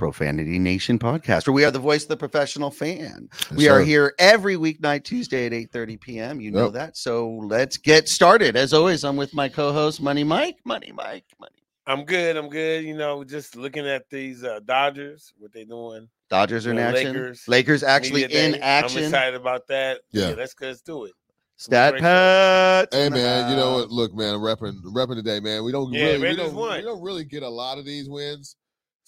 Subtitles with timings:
[0.00, 3.28] Profanity Nation podcast, where we are the voice of the professional fan.
[3.54, 3.84] we are sir.
[3.84, 6.40] here every weeknight, Tuesday at 8:30 p.m.
[6.40, 6.72] You know Yep.
[6.72, 6.96] that.
[6.96, 8.56] So let's get started.
[8.56, 10.56] As always, I'm with my co-host, Money Mike.
[10.64, 11.26] Money Mike.
[11.38, 11.52] Money.
[11.86, 12.38] I'm good.
[12.38, 12.82] I'm good.
[12.82, 16.08] You know, just looking at these uh, Dodgers, what they're doing.
[16.30, 17.12] Dodgers are in action.
[17.12, 18.56] Lakers, Lakers actually Media in Day.
[18.58, 19.04] I'm action.
[19.04, 20.00] excited about that.
[20.12, 20.28] Yeah.
[20.30, 21.12] let's let's do it.
[21.58, 22.88] Stat Great Pat.
[22.90, 23.90] Hey man, you know what?
[23.90, 25.62] Look, man, repping repping today, man.
[25.62, 26.78] We don't Yeah, really we Raiders don't, won.
[26.78, 28.56] we don't really get a lot of these wins.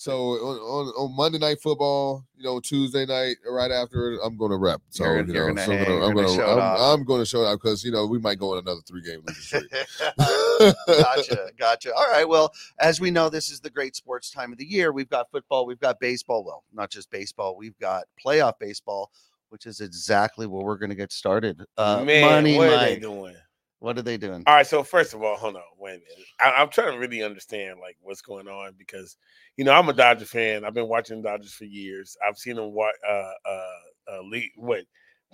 [0.03, 4.51] So on, on, on Monday night football, you know, Tuesday night right after, I'm going
[4.51, 4.83] to rep.
[4.89, 6.61] So You're- you know, you're gonna so I'm hang, gonna, I'm gonna gonna, show it
[6.61, 6.81] I'm.
[7.01, 9.01] I'm going to show it out because you know we might go in another three
[9.01, 9.71] game losing streak.
[10.89, 11.95] gotcha, gotcha.
[11.95, 12.29] All right.
[12.29, 14.91] Well, as we know, this is the great sports time of the year.
[14.91, 16.43] We've got football, we've got baseball.
[16.45, 19.13] Well, not just baseball, we've got playoff baseball,
[19.51, 21.65] which is exactly where we're going to get started.
[21.79, 23.37] Uh, Man, Money what are they doing?
[23.83, 24.45] What are they doing?
[24.47, 24.67] All right.
[24.67, 26.27] So first of all, hold on, wait a minute.
[26.41, 29.17] I, I'm trying to really understand like what's going on because
[29.57, 30.65] you know I'm a Dodger fan.
[30.65, 32.17] I've been watching Dodgers for years.
[32.27, 34.85] I've seen them what uh uh, uh league what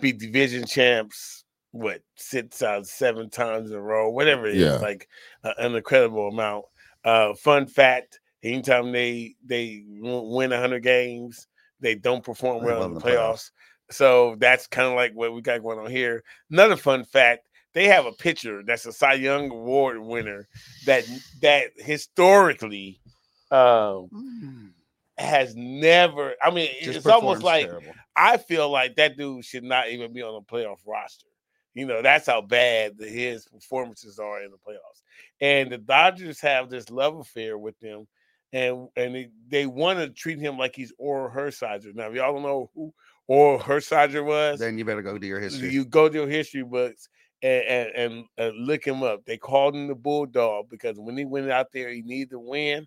[0.01, 1.45] be division champs.
[1.73, 4.79] What six out of seven times in a row, whatever it is, Yeah.
[4.79, 5.07] like
[5.45, 6.65] uh, an incredible amount.
[7.05, 11.47] Uh, fun fact: anytime they they win hundred games,
[11.81, 13.13] they don't perform well in the the playoffs.
[13.13, 13.51] playoffs.
[13.91, 16.23] So that's kind of like what we got going on here.
[16.51, 17.48] Another fun fact:
[17.79, 20.49] they have a pitcher that's a Cy Young Award winner
[20.85, 21.05] that
[21.41, 22.99] that historically
[23.53, 24.71] um, Mm,
[25.17, 26.35] has never.
[26.43, 27.95] I mean, just it's almost like terrible.
[28.17, 31.29] I feel like that dude should not even be on a playoff roster.
[31.75, 35.03] You know, that's how bad his performances are in the playoffs.
[35.41, 38.09] And the Dodgers have this love affair with them,
[38.53, 41.95] and and they, they want to treat him like he's Orel Hershiser.
[41.95, 42.93] Now, if y'all don't know who
[43.31, 45.71] Orel Hershiser was, Then you better go to your history.
[45.71, 47.09] you go to your history books
[47.43, 49.25] and, and, and, look him up.
[49.25, 52.87] They called him the Bulldog because when he went out there, he needed to win.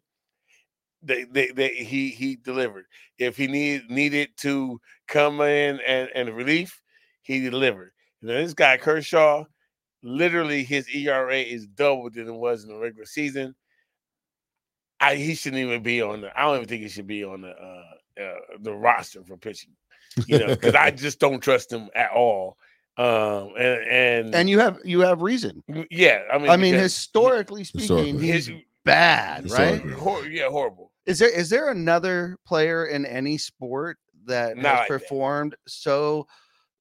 [1.03, 2.85] They, they, they, he he delivered.
[3.17, 6.79] If he need, needed to come in and, and relief,
[7.23, 7.91] he delivered.
[8.21, 9.45] You know, this guy Kershaw,
[10.03, 13.55] literally his ERA is double than it was in the regular season.
[14.99, 16.39] I he shouldn't even be on the.
[16.39, 19.71] I don't even think he should be on the uh, uh the roster for pitching.
[20.27, 22.57] You know, because I just don't trust him at all.
[22.97, 25.63] Um, and and and you have you have reason.
[25.89, 28.27] yeah, I mean, I mean, historically speaking, Historically.
[28.27, 29.81] he's his bad, right?
[29.91, 30.91] Hor- yeah, horrible.
[31.05, 34.99] Is there is there another player in any sport that Not has like that.
[34.99, 36.27] performed so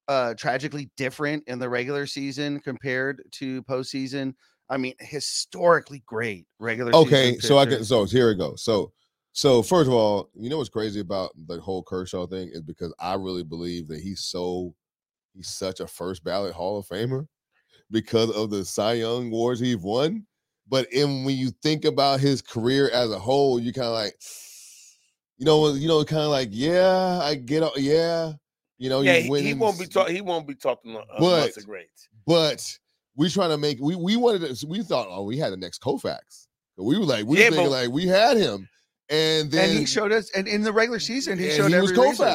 [0.09, 4.34] uh tragically different in the regular season compared to postseason?
[4.69, 7.41] I mean, historically great regular okay, season.
[7.48, 8.56] so I can so here we go.
[8.56, 8.92] So
[9.32, 12.92] so first of all, you know what's crazy about the whole Kershaw thing is because
[12.98, 14.75] I really believe that he's so
[15.40, 17.26] he's such a first ballot Hall of Famer
[17.90, 20.26] because of the Cy Young awards he's won.
[20.68, 24.14] But in when you think about his career as a whole, you kind of like,
[25.38, 28.32] you know, you know, kind of like, yeah, I get, yeah,
[28.78, 30.14] you know, Yeah, he, he won't be talking.
[30.14, 32.08] He won't be talking uh, But- greats.
[32.26, 32.78] but
[33.16, 35.82] we trying to make we we wanted to we thought oh we had the next
[35.82, 36.46] Koufax.
[36.76, 38.68] We were like we Yeah, were thinking but- like we had him,
[39.08, 41.80] and then and he showed us, and in the regular season, he and showed he
[41.80, 42.26] was reason.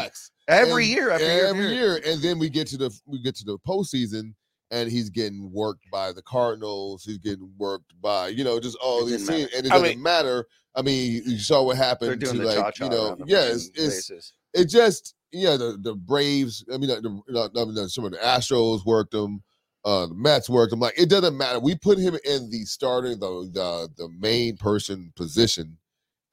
[0.49, 3.21] Koufax every And year, after every after year, and then we get to the we
[3.21, 4.33] get to the postseason,
[4.71, 7.03] and he's getting worked by the Cardinals.
[7.03, 9.75] He's getting worked by you know just all It these didn't teams, and it I
[9.75, 10.45] doesn't mean- matter.
[10.77, 14.33] I mean, you saw what happened to like you know, around him yeah, it's, it's
[14.53, 16.65] it just yeah the the Braves.
[16.73, 16.95] I mean, the,
[17.27, 19.41] the, the, the- some of the Astros worked them.
[19.85, 20.79] Uh, the Mets worked him.
[20.79, 21.59] Like it doesn't matter.
[21.59, 25.77] We put him in the starting the the the main person position,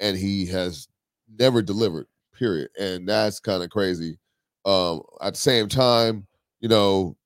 [0.00, 0.88] and he has
[1.38, 2.06] never delivered.
[2.42, 2.70] Period.
[2.76, 4.18] And that's kind of crazy.
[4.64, 6.26] Um, at the same time,
[6.60, 7.16] you know,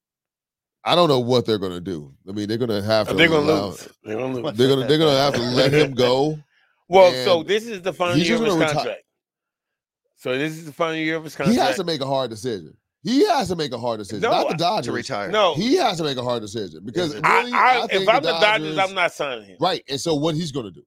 [0.85, 2.13] I don't know what they're gonna do.
[2.29, 3.15] I mean, they're gonna have to.
[3.15, 3.89] They're gonna allow- lose.
[4.05, 4.57] They're gonna lose.
[4.59, 6.39] They're gonna they're gonna have to let him go.
[6.89, 9.03] Well, so this is the final year of his gonna retire- contract.
[10.15, 11.59] So this is the final year of his contract.
[11.59, 12.77] He has to make a hard decision.
[13.03, 14.21] He has to make a hard decision.
[14.21, 14.87] No, not the Dodgers.
[14.87, 15.31] to retire.
[15.33, 18.23] No, He has to make a hard decision because really, I, I, think if I'm
[18.23, 19.57] the Dodgers, I'm not signing him.
[19.61, 19.83] right.
[19.89, 20.85] And so what he's gonna do?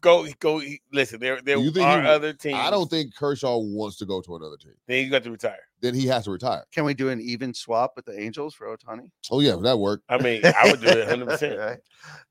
[0.00, 0.60] Go, go.
[0.92, 2.54] Listen, there, there You think are would- other teams.
[2.56, 4.74] I don't think Kershaw wants to go to another team.
[4.86, 5.58] Then you got to retire.
[5.80, 6.64] Then he has to retire.
[6.72, 9.10] Can we do an even swap with the Angels for Ohtani?
[9.30, 10.02] Oh yeah, that work.
[10.08, 11.26] I mean, I would do it 100.
[11.28, 11.78] percent Right.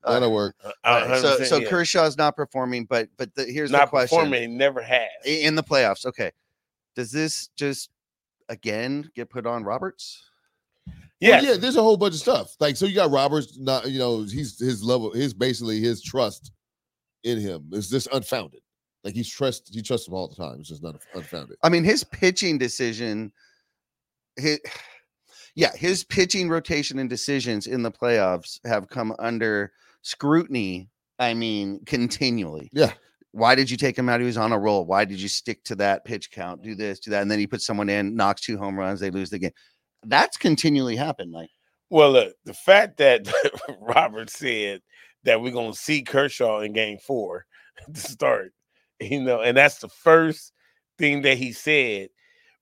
[0.04, 0.56] That'll work.
[0.64, 1.68] All right, uh, so so yeah.
[1.68, 4.50] Kershaw's not performing, but but the, here's the not question: performing.
[4.50, 5.08] He never has.
[5.24, 6.06] In the playoffs.
[6.06, 6.32] Okay,
[6.94, 7.90] does this just
[8.48, 10.22] again get put on Roberts?
[11.18, 12.54] Yeah, Well, yeah, there's a whole bunch of stuff.
[12.60, 16.52] Like, so you got Roberts, not you know, he's his level, his basically his trust
[17.24, 18.60] in him is this unfounded.
[19.04, 20.56] Like he's trust, he trusts him all the time.
[20.60, 21.56] It's just not unfounded.
[21.62, 23.32] I mean, his pitching decision,
[24.36, 24.58] his,
[25.54, 29.72] yeah, his pitching rotation and decisions in the playoffs have come under
[30.02, 30.88] scrutiny.
[31.18, 32.68] I mean, continually.
[32.72, 32.92] Yeah.
[33.32, 34.20] Why did you take him out?
[34.20, 34.86] He was on a roll.
[34.86, 36.62] Why did you stick to that pitch count?
[36.62, 39.10] Do this, do that, and then he puts someone in, knocks two home runs, they
[39.10, 39.50] lose the game.
[40.04, 41.32] That's continually happened.
[41.32, 41.50] Like,
[41.90, 43.28] Well, look, the fact that
[43.80, 44.80] Robert said
[45.26, 47.44] that we're going to see Kershaw in game four
[47.94, 48.52] to start,
[49.00, 50.52] you know, and that's the first
[50.98, 52.08] thing that he said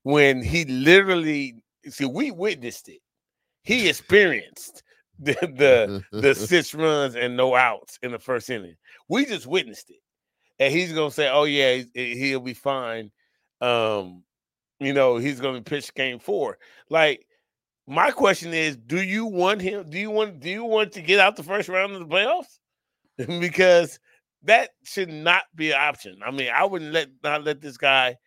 [0.03, 1.55] when he literally,
[1.87, 2.99] see, we witnessed it.
[3.63, 4.83] He experienced
[5.19, 8.75] the, the, the six runs and no outs in the first inning.
[9.07, 10.01] We just witnessed it.
[10.59, 13.11] And he's going to say, oh, yeah, he- he'll be fine.
[13.61, 14.23] Um,
[14.79, 16.57] you know, he's going to pitch game four.
[16.89, 17.24] Like,
[17.87, 19.89] my question is, do you want him?
[19.89, 22.59] Do you want do you want to get out the first round of the playoffs?
[23.39, 23.99] because
[24.43, 26.19] that should not be an option.
[26.25, 28.17] I mean, I wouldn't let not let this guy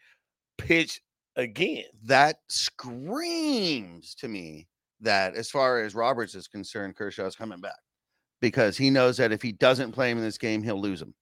[0.56, 1.00] pitch
[1.36, 1.84] again.
[2.04, 4.66] that screams to me
[5.00, 7.78] that as far as Roberts is concerned, Kershaw's coming back
[8.40, 11.14] because he knows that if he doesn't play him in this game, he'll lose him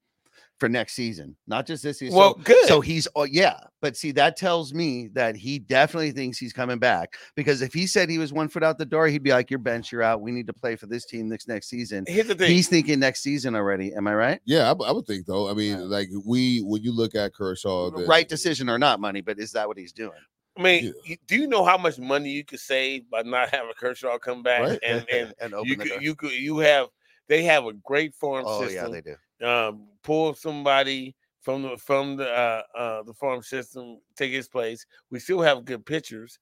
[0.58, 2.16] for next season, not just this season.
[2.16, 2.66] Well, so, good.
[2.68, 6.78] so he's oh yeah, but see that tells me that he definitely thinks he's coming
[6.78, 9.50] back because if he said he was one foot out the door, he'd be like,
[9.50, 10.22] "You're bench, you're out.
[10.22, 12.50] We need to play for this team next next season." Here's the thing.
[12.50, 13.92] He's thinking next season already.
[13.94, 14.40] Am I right?
[14.46, 15.48] Yeah, I would think though.
[15.50, 15.84] I mean, Yeah.
[15.84, 19.52] like we when you look at Kershaw, the, Right decision or not, money, but is
[19.52, 20.12] that what he's doing?
[20.58, 21.16] I mean, Yeah.
[21.26, 24.62] do you know how much money you could save by not having Kershaw come back?
[24.62, 24.78] Right.
[24.82, 26.00] And and and open you the could door.
[26.02, 26.86] you could you have
[27.28, 29.16] they have a great farm Oh yeah, they do.
[29.42, 34.84] Um, pull somebody from the from the uh, uh, the farm system, take his place.
[35.10, 36.38] We still have good pitchers.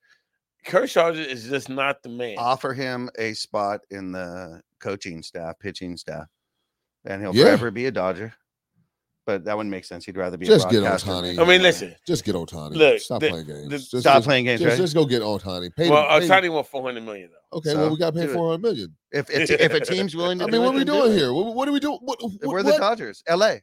[0.65, 2.37] Kershaw is just not the man.
[2.39, 6.27] offer him a spot in the coaching staff, pitching staff,
[7.05, 7.45] and he'll Yeah.
[7.45, 8.33] forever be a Dodger.
[9.27, 10.05] But that wouldn't make sense.
[10.05, 11.09] He'd rather be Just a get broadcaster.
[11.11, 11.39] Ohtani.
[11.39, 11.95] I mean, listen.
[12.07, 12.77] just get Ohtani.
[12.77, 13.69] Look, stop the- playing games.
[13.71, 14.77] the- just, Stop just- playing games, Just, right?
[14.77, 15.75] just go get Ohtani.
[15.75, 17.59] Pay, Well, pay- Ohtani want four hundred million though.
[17.59, 18.97] Okay, So, well, we got to pay four hundred million.
[19.13, 20.93] If if, if a team's willing to, I mean, it, what are we then do
[21.05, 21.33] doing here?
[21.33, 21.99] What, what are we doing?
[22.03, 22.81] What, what, We're the what?
[22.81, 23.63] Dodgers, L.A.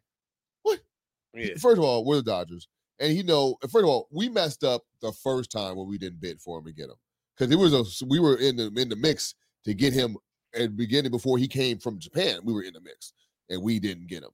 [1.33, 1.53] Yeah.
[1.59, 2.67] First of all, we're the Dodgers,
[2.99, 6.19] and you know, first of all, we messed up the first time when we didn't
[6.19, 6.95] bid for him and get him
[7.37, 10.17] because it was a we were in the in the mix to get him
[10.53, 12.39] at the beginning before he came from Japan.
[12.43, 13.13] We were in the mix
[13.49, 14.31] and we didn't get him.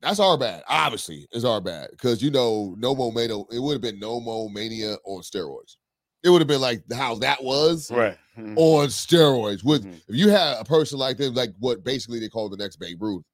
[0.00, 0.62] That's our bad.
[0.68, 3.38] Obviously, it's our bad because you know, Nomo mania.
[3.50, 5.76] It would have been Nomo mania on steroids.
[6.22, 8.16] It would have been like how that was Right.
[8.36, 8.54] Mhm.
[8.56, 9.64] on steroids.
[9.64, 10.00] With Mhm.
[10.08, 13.00] if you had a person like them, like what basically they call the next Babe
[13.02, 13.24] Ruth,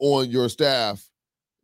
[0.00, 1.08] on your staff,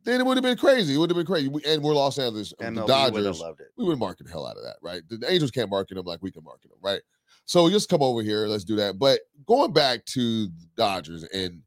[0.05, 0.95] then it would have been crazy.
[0.95, 1.49] It would have been crazy.
[1.49, 3.41] We, and we're Los Angeles, And the Dodgers.
[3.41, 3.69] loved it.
[3.77, 5.03] We would market the hell out of that, right?
[5.09, 7.03] The Angels can't market them like we can market them, right?
[7.45, 8.99] So just come over here, let's do that.
[8.99, 11.63] But going back to the Dodgers, and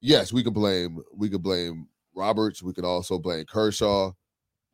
[0.00, 2.62] yes, we can blame we can blame Roberts.
[2.62, 4.12] We can also blame Kershaw,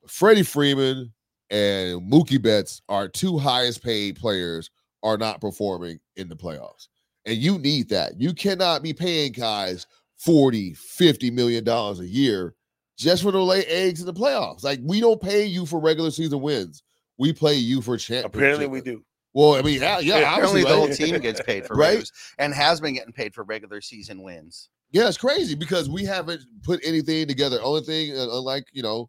[0.06, 1.12] Freddie Freeman,
[1.50, 4.70] and Mookie Betts, our two highest paid players,
[5.02, 6.88] are not performing in the playoffs.
[7.26, 8.20] And you need that.
[8.20, 9.86] You cannot be paying guys
[10.18, 12.54] 40, 50 million dollars a year
[12.96, 14.62] just for to lay eggs in the playoffs.
[14.64, 16.82] Like we don't pay you for regular season wins.
[17.18, 18.34] We play you for championship.
[18.34, 19.04] Apparently, we do.
[19.34, 20.74] Well, I mean, yeah, yeah, Apparently, obviously, the right?
[20.74, 21.86] whole team gets paid for Right?
[21.88, 24.68] regulars and has been getting paid for regular season wins.
[24.92, 27.58] Yeah, it's crazy because we haven't put anything together.
[27.62, 29.08] Only thing, uh, unlike you know,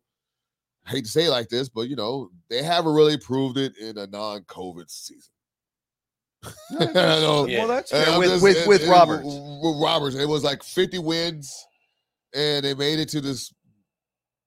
[0.85, 3.77] I hate to say it like this, but you know, they haven't really proved it
[3.77, 5.31] in a non-COVID season.
[6.79, 6.85] I
[7.19, 7.45] know.
[7.47, 7.59] Yeah.
[7.59, 8.19] Well, that's And fair.
[8.19, 9.23] With just- with, and- with and Roberts.
[9.25, 11.65] With Roberts, it was like 50 wins,
[12.33, 13.53] and they made it to this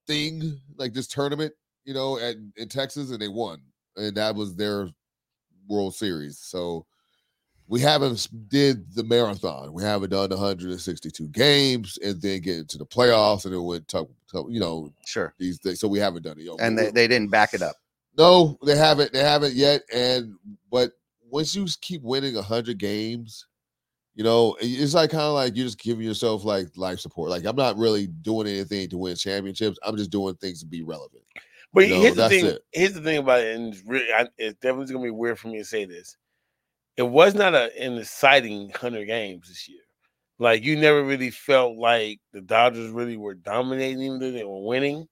[0.06, 1.52] thing, like this tournament,
[1.84, 3.60] you know, at in Texas, and they won,
[3.96, 4.88] and that was their
[5.68, 6.38] World Series.
[6.38, 6.86] So
[7.68, 9.72] we haven't did the marathon.
[9.72, 14.06] We haven't done 162 games, and then get into the playoffs, and it went tough,
[14.32, 15.34] tough you know, Sure.
[15.38, 15.80] these things.
[15.80, 16.44] So we haven't done it.
[16.44, 17.76] Yo, And they, they didn't back it up.
[18.16, 19.12] no, they haven't.
[19.12, 19.82] They haven't yet.
[19.92, 20.34] And
[20.70, 20.92] but
[21.28, 23.46] once you keep winning hundred games,
[24.14, 27.30] you know, it's like kind of like you're just giving yourself like life support.
[27.30, 29.78] Like I'm not really doing anything to win championships.
[29.82, 31.22] I'm just doing things to be relevant.
[31.74, 32.46] But No, here's the thing.
[32.46, 32.62] it.
[32.72, 35.48] Here's the thing about it, and it's, really, I, it's definitely gonna be weird for
[35.48, 36.16] me to say this.
[36.96, 39.80] It was not a, an exciting hundred games this year.
[40.38, 44.64] Like you never really felt like the Dodgers really were dominating, even though they were
[44.64, 45.06] winning.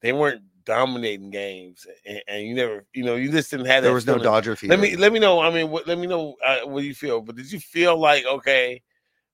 [0.00, 3.88] They weren't dominating games, and, and you never, you know, you just didn't have that.
[3.88, 4.18] There was no.
[4.18, 4.72] Dodger fever.
[4.72, 5.40] Let me let me know.
[5.40, 7.20] I mean, what, let me know uh, what you feel.
[7.20, 8.80] But did you feel like okay?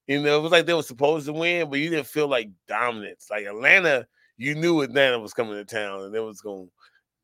[0.07, 2.49] You know, it was like they were supposed to win, but you didn't feel like
[2.69, 3.27] dominance.
[3.31, 6.71] Like Atlanta, you knew Atlanta was coming to town and they was going,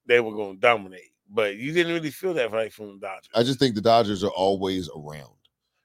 [0.06, 1.11] they were going to dominate.
[1.30, 3.30] But you didn't really feel that right from the Dodgers.
[3.34, 5.34] I just think the Dodgers are always around.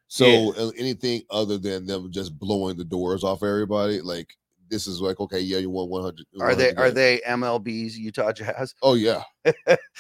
[0.08, 0.63] So Yeah.
[0.63, 4.36] uh, anything other than them just blowing the doors off everybody, like
[4.70, 6.25] this is like okay, yeah, you won 100.
[6.41, 8.74] Are they 100 are they MLB's Utah Jazz?
[8.82, 9.24] Oh yeah,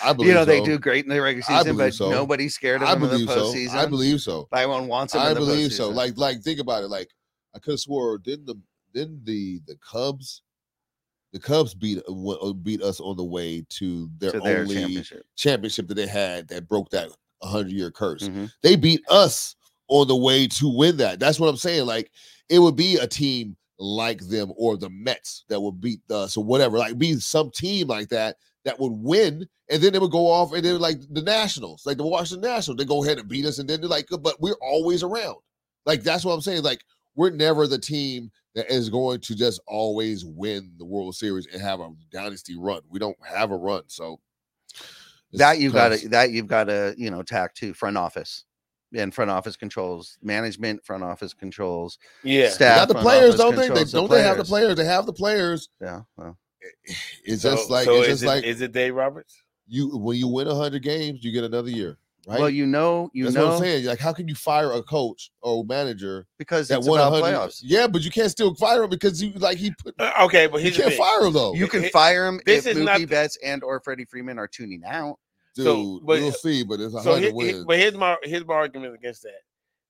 [0.03, 2.09] I believe You know they do great in the regular season, but so.
[2.09, 3.53] nobody's scared of I them in the believe so.
[3.53, 3.75] postseason.
[3.75, 4.47] I believe so.
[4.53, 5.21] Everyone wants them.
[5.21, 5.91] I in the believe so.
[5.91, 5.95] postseason.
[5.95, 6.87] Like like think about it.
[6.89, 7.09] Like
[7.55, 8.55] I could have swore didn't the
[8.93, 10.41] didn't the the Cubs
[11.33, 14.75] the Cubs beat uh, uh, beat us on the way to their to their only
[14.75, 15.25] championship.
[15.35, 18.23] championship that they had that broke that 100 year curse.
[18.23, 18.51] Mhm.
[18.63, 19.55] They beat us
[19.89, 21.19] on the way to win that.
[21.19, 21.85] That's what I'm saying.
[21.85, 22.11] Like
[22.49, 26.43] it would be a team like them or the Mets that would beat us or
[26.43, 26.77] whatever.
[26.77, 30.53] Like be some team like that that would win, and then they would go off
[30.53, 33.59] and then like the Nationals, like the Washington Nationals, they go ahead and beat us,
[33.59, 35.37] and then they're like, but we're always around.
[35.85, 36.63] Like that's what I'm saying.
[36.63, 36.83] Like
[37.15, 41.61] we're never the team that is going to just always win the World Series and
[41.61, 42.81] have a dynasty run.
[42.89, 44.19] We don't have a run, so
[45.33, 48.45] that you got to that you've got to you know tack to front office
[48.95, 53.55] and front office controls management front office controls Yeah, They staff got the players, don't
[53.55, 53.61] they?
[53.63, 54.75] They controls don't they have the players.
[54.75, 54.75] players?
[54.77, 55.69] They have the players.
[55.81, 56.37] yeah well,
[57.25, 59.43] It's So- just like so it's is just it, like is it Dave Roberts?
[59.67, 61.97] you when you win hundred games, you get another year,
[62.27, 62.39] right?
[62.39, 63.85] well you know you That's know what I'm saying.
[63.85, 67.37] Like, how can you fire a coach or manager because that it's won about hundred?
[67.37, 69.95] playoffs Yeah, but you can't still fire him because you like he put.
[69.99, 71.01] Uh, okay, but You here's the can't thing.
[71.03, 73.37] fire him though, you can it- fire him this if is not Mookie the- Betts
[73.43, 75.17] and or Freddie Freeman are tuning out
[75.55, 75.65] dude.
[75.65, 77.65] so, but- we'll see, but it's a So, hundred here, wins.
[77.65, 79.41] but here's my here's my argument against that.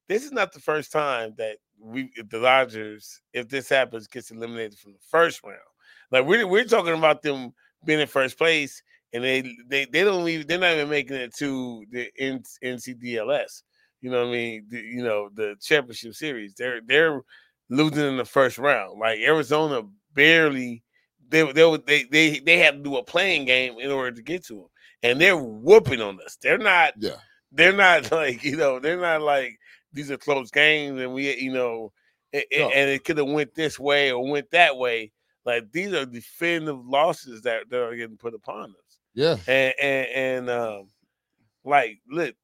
[0.07, 4.31] This is not the first time that we if the Dodgers, if this happens, gets
[4.31, 5.57] eliminated from the first round.
[6.11, 7.53] Like we're we're talking about them
[7.85, 8.81] being in first place,
[9.13, 13.63] and they they they don't even they're not even making it to the N- NCDLS.
[14.01, 14.65] You know what I mean?
[14.69, 16.53] The, you know the championship series.
[16.55, 17.21] They're they're
[17.69, 18.99] losing in the first round.
[18.99, 19.81] Like Arizona
[20.13, 20.83] barely.
[21.29, 24.45] They they they they they had to do a playing game in order to get
[24.45, 24.67] to them,
[25.03, 26.37] and they're whooping on us.
[26.41, 27.17] They're not yeah,
[27.51, 29.57] they're not like you know they're not like
[29.93, 31.91] these are close games and we you know
[32.33, 32.69] a- No.
[32.69, 35.11] and it could have went this way or went that way
[35.45, 39.37] like these are definitive losses that, that are getting put upon us yeah.
[39.47, 40.87] and and, and um
[41.63, 42.35] like look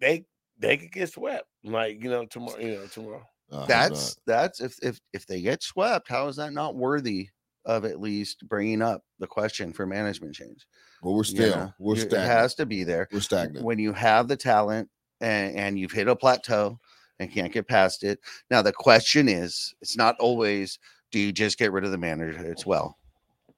[0.00, 0.24] they
[0.58, 4.76] they could get swept like you know tomorrow you know tomorrow Uh, that's that's if
[4.82, 7.28] if if they get swept how is that not worthy
[7.66, 10.66] of at least bringing up the question for management change
[11.02, 11.02] not.
[11.02, 13.64] But we're You still know, we're you- it has to be there we're stagnant.
[13.64, 14.88] when you have the talent
[15.20, 16.78] and, and you've hit a plateau
[17.18, 18.18] and can't get past it.
[18.50, 20.78] Now the question is, it's not always
[21.12, 22.38] do you just get rid of the manager?
[22.46, 22.96] It's well,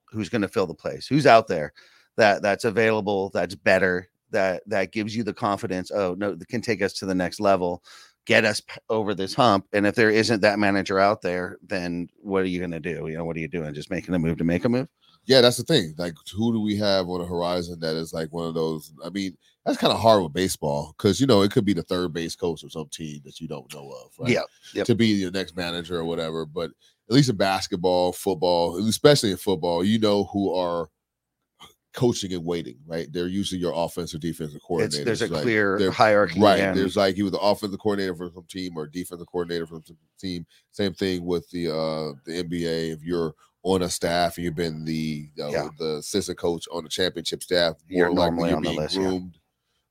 [0.09, 1.07] who's going to fill the place?
[1.07, 1.71] Who's out there
[2.17, 5.91] that that's available, that's better, that that gives you the confidence.
[5.91, 7.83] Oh no, that can take us to the next level,
[8.25, 9.67] get us over this hump.
[9.73, 13.07] And if there isn't that manager out there, then what are you going to do?
[13.07, 13.73] You know, what are you doing?
[13.73, 14.87] Just making a move to make a move?
[15.25, 15.93] yeah, that's the thing.
[15.97, 18.91] Like, who do we have on the horizon that is like one of those?
[19.05, 21.83] I mean, that's kind of hard with baseball because you know it could be the
[21.83, 24.31] third base coach of some team that you don't know of, right?
[24.31, 24.41] Yeah,
[24.73, 24.85] yep.
[24.87, 26.45] To be your next manager or whatever.
[26.45, 26.71] But
[27.09, 30.89] at least in basketball, football, especially in football, you know who are
[31.93, 33.07] coaching and waiting, right?
[33.11, 34.97] They're usually your offensive defensive coordinator.
[35.11, 36.39] It's there's a like, clear hierarchy.
[36.41, 36.59] Right.
[36.59, 39.81] and- There's like he was the offensive coordinator for some team or defensive coordinator for
[39.85, 40.45] some team.
[40.71, 42.93] Same thing with the uh the NBA.
[42.93, 43.33] If you're
[43.63, 45.69] on a staff and you've been the uh, Yeah.
[45.79, 48.81] the assistant coach on the championship staff, You're more likely normally you're on the being
[48.81, 49.01] list, yeah.
[49.01, 49.37] groomed.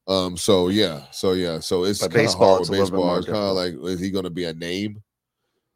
[0.08, 0.36] Um.
[0.36, 1.04] So yeah.
[1.12, 1.60] So yeah.
[1.60, 3.16] So it's baseball, hard it's with a little bit baseball.
[3.18, 3.54] It's kind of
[3.84, 5.02] like, is he going to be a name?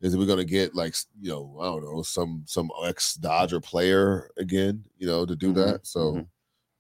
[0.07, 3.61] Is we going to get like you know I don't know some some ex Dodger
[3.61, 4.85] player again?
[4.99, 5.87] You know to do Mhm, that.
[5.87, 6.27] So mhm.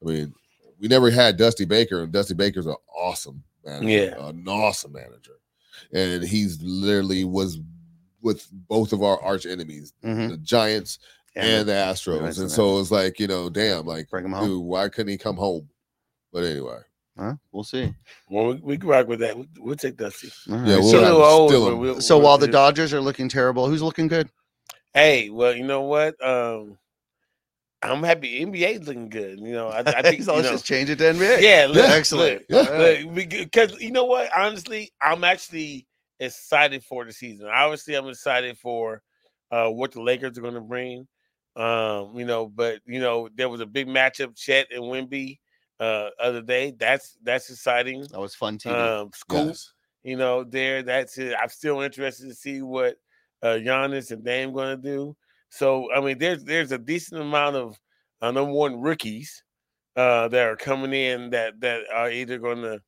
[0.03, 0.35] I mean,
[0.79, 4.29] we never had Dusty Baker, and Dusty Baker's an awesome manager, Yeah.
[4.29, 5.41] an awesome manager,
[5.93, 7.59] and he's literally was
[8.23, 10.29] with both of our arch enemies, Mhm.
[10.31, 10.99] the Giants
[11.35, 14.47] and, the Astros, and so it's like you know, damn, like Bring him home.
[14.49, 15.69] dude, why couldn't he come home?
[16.33, 16.79] But anyway,
[17.19, 17.35] Huh?
[17.53, 17.95] We'll see.
[18.29, 21.01] well we, we can rock with that we'll, we'll take Dusty All Yeah, we'll Still
[21.01, 21.79] a have little to old, steal him.
[21.79, 24.29] we'll- So we'll while the Dodgers are looking terrible, who's looking good?
[24.95, 26.79] hey well you know what um
[27.83, 30.65] i'm happy nba's looking good you know i, I think so you let's know, just
[30.65, 31.43] change it to NBA.
[31.43, 32.49] Yeah, look, excellent.
[32.51, 33.05] look, Yeah.
[33.13, 34.31] because you know what?
[34.37, 35.87] Honestly, I'm actually
[36.19, 37.47] excited for the season.
[37.53, 39.03] Obviously, I'm excited for
[39.51, 41.07] uh, what the Lakers are going to bring.
[41.57, 45.39] Um, you know, but you know, there was a big matchup, Chet and Wemby,
[45.81, 46.73] uh, other day.
[46.77, 48.07] That's that's exciting.
[48.11, 48.73] That was fun TV.
[48.73, 49.73] Um, Scoop, yes.
[50.03, 50.83] you know, there.
[50.83, 51.35] That's it.
[51.41, 52.97] I'm still interested to see what
[53.43, 55.17] uh Giannis and Dame going to do.
[55.51, 57.79] So, I mean, there's there's a decent amount of
[58.21, 59.45] uh, number one rookies
[59.97, 62.81] uh, that are coming in that that are either going to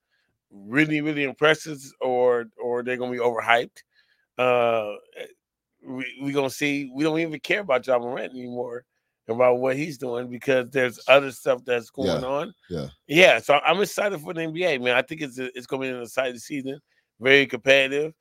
[0.50, 3.83] really really impress us or or they're going to be overhyped.
[4.38, 4.95] Uh,
[5.87, 6.90] we we gonna see.
[6.95, 8.85] We don't even care about Ja Morant anymore
[9.28, 12.54] about what he's doing because there's other stuff that's going Yeah, on.
[12.68, 12.88] yeah.
[13.06, 13.38] yeah.
[13.38, 14.97] So I'm excited for the NBA, man.
[14.97, 16.80] I think it's it's going to be an exciting season,
[17.20, 18.14] very competitive.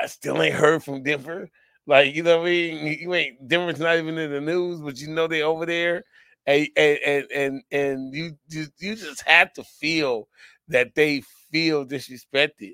[0.00, 1.48] I still ain't heard from Denver.
[1.86, 2.98] Like you know what I mean?
[3.00, 6.04] You- ain't Denver's not even in the news, but you know they over there,
[6.46, 10.28] and and and and, and you, you you just have to feel
[10.68, 12.72] that they feel disrespected.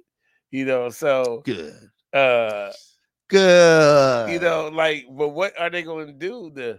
[0.51, 1.75] You know, so Good.
[2.13, 2.73] uh
[3.29, 4.31] Good.
[4.31, 6.79] you know, like, but what are they going to do to,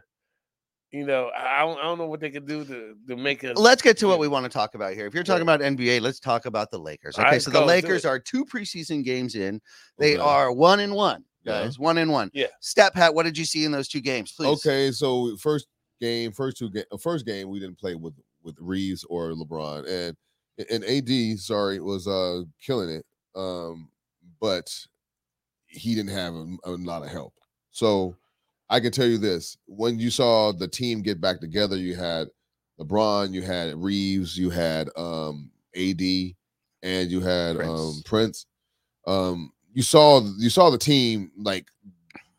[0.95, 3.43] you know, I I don't, I don't know what they could do to to make
[3.43, 3.57] us.
[3.57, 4.11] Let's get to Yeah.
[4.11, 5.05] what we want to talk about here.
[5.05, 7.15] If you're talking about NBA, let's talk about the Lakers.
[7.15, 9.61] Okay, Alright, so the Lakers are two preseason games in.
[9.99, 10.21] They Okay.
[10.21, 11.63] are one and one, Yeah.
[11.63, 11.77] guys.
[11.77, 12.31] One and one.
[12.33, 12.47] Yeah.
[12.61, 14.31] Stat Pat, what did you see in those two games?
[14.31, 14.47] Please.
[14.65, 15.67] Okay, so first
[15.99, 20.15] game, first two game, first game we didn't play with with Reaves or LeBron, and
[20.69, 23.89] and AD, sorry, was uh killing it, um,
[24.39, 24.73] but
[25.65, 27.33] he didn't have a, a lot of help.
[27.71, 28.15] So
[28.69, 32.27] I can tell you this: when you saw the team get back together, you had
[32.79, 38.03] LeBron, you had Reaves, you had um AD, and you had um Prince.
[38.05, 38.45] Prince.
[39.07, 41.67] Um, you saw you saw the team like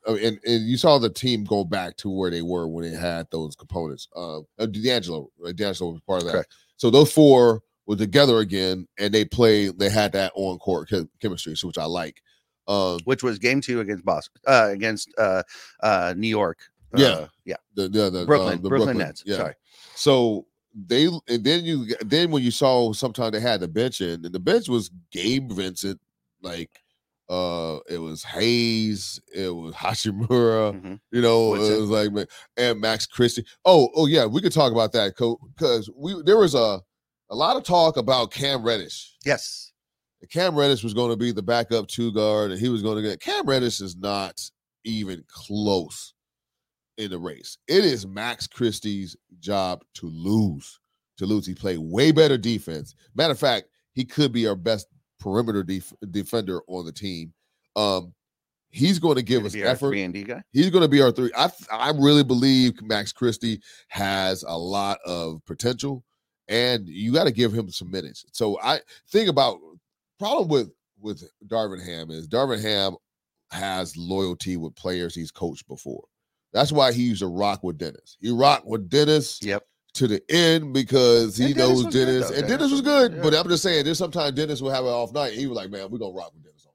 [0.07, 2.97] uh, and, and you saw the team go back to where they were when they
[2.97, 4.09] had those components.
[4.15, 5.55] Uh, D'Angelo, right?
[5.55, 6.33] D'Angelo was part of that.
[6.33, 6.55] Correct.
[6.77, 9.79] So those four were together again, and they played.
[9.79, 10.91] They had that on court
[11.21, 12.23] chemistry, so which I like.
[13.05, 15.43] Which was game two against Boston, uh, against uh,
[15.83, 16.59] uh, New York.
[16.97, 17.07] Yeah.
[17.09, 17.57] Uh, yeah.
[17.75, 19.23] the, the, the Brooklyn, um, the Brooklyn, Nets.
[19.27, 19.37] yeah.
[19.37, 19.55] Sorry.
[19.95, 24.25] So they and then you then when you saw sometimes they had the bench in,
[24.25, 26.01] and the bench was Gabe Vincent,
[26.43, 26.71] like
[27.29, 31.01] uh it was Hayes, it was Hachimura, Mhm.
[31.13, 33.45] you know, it was like and Max Christie.
[33.65, 36.81] Oh, oh yeah, we could talk about that because we there was a
[37.31, 39.15] a lot of talk about Cam Reddish.
[39.25, 39.73] Yes.
[40.31, 43.03] Cam Reddish was going to be the backup two guard, and he was going to
[43.03, 44.41] get Cam Reddish is not
[44.85, 46.15] even close
[46.99, 47.59] in the race.
[47.69, 50.79] It is Max Christie's job to lose.
[51.19, 52.95] To lose, he played way better defense.
[53.15, 54.87] Matter of fact, he could be our best
[55.19, 57.33] perimeter def- defender on the team.
[57.75, 58.13] Um,
[58.69, 59.89] he's going to give us effort.
[59.89, 60.43] Three and D guy.
[60.53, 61.31] He's going to be our three.
[61.37, 66.05] I I really believe Max Christie has a lot of potential,
[66.49, 68.27] and you got to give him some minutes.
[68.33, 69.59] So I think about
[70.19, 72.95] problem with with Darvin Ham is Darvin Ham
[73.51, 76.03] has loyalty with players he's coached before.
[76.53, 78.17] That's why he used to rock with Dennis.
[78.21, 79.63] He rocked with Dennis Yep.
[79.95, 82.35] to the end because he And Dennis knows was Dennis, though.
[82.37, 83.13] and Dennis Dennis was was good.
[83.13, 83.35] good, But.
[83.35, 85.35] I'm just saying, there's sometimes Dennis will have an off night.
[85.35, 86.75] He was like, "Man, we're gonna rock with Dennis all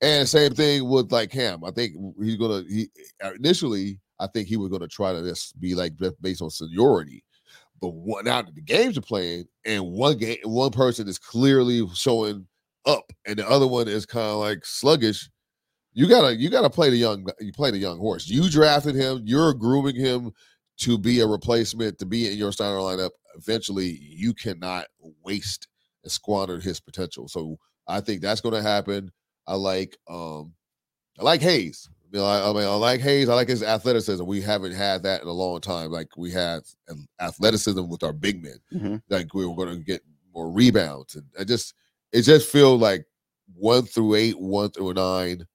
[0.00, 1.64] night." And same thing with like Cam.
[1.64, 2.62] I think he's gonna.
[2.68, 2.88] He
[3.34, 7.24] initially, I think he was gonna try to just be like based on seniority.
[7.80, 11.86] But one, now that the games are playing, and one game, one person is clearly
[11.94, 12.46] showing
[12.86, 15.28] up, and the other one is kind of like sluggish.
[15.94, 18.28] You gotta, you gotta play the young, you play the young horse.
[18.28, 19.22] You drafted him.
[19.24, 20.32] You're grooming him
[20.78, 23.10] to be a replacement, to be in your starting lineup.
[23.36, 24.86] Eventually, you cannot
[25.22, 25.68] waste
[26.02, 27.28] and squander his potential.
[27.28, 29.10] So I think that's going to happen.
[29.46, 30.54] I like, um,
[31.18, 31.88] I like Hayes.
[32.10, 33.28] You know, I, I mean, I like Hayes.
[33.28, 34.24] I like his athleticism.
[34.24, 35.90] We haven't had that in a long time.
[35.90, 36.62] Like we had
[37.20, 38.58] athleticism with our big men.
[38.72, 39.02] Mhm.
[39.08, 40.02] Like we were going to get
[40.34, 41.74] more rebounds, and I just,
[42.12, 43.04] it just feel like
[43.54, 45.46] one through eight, one through nine,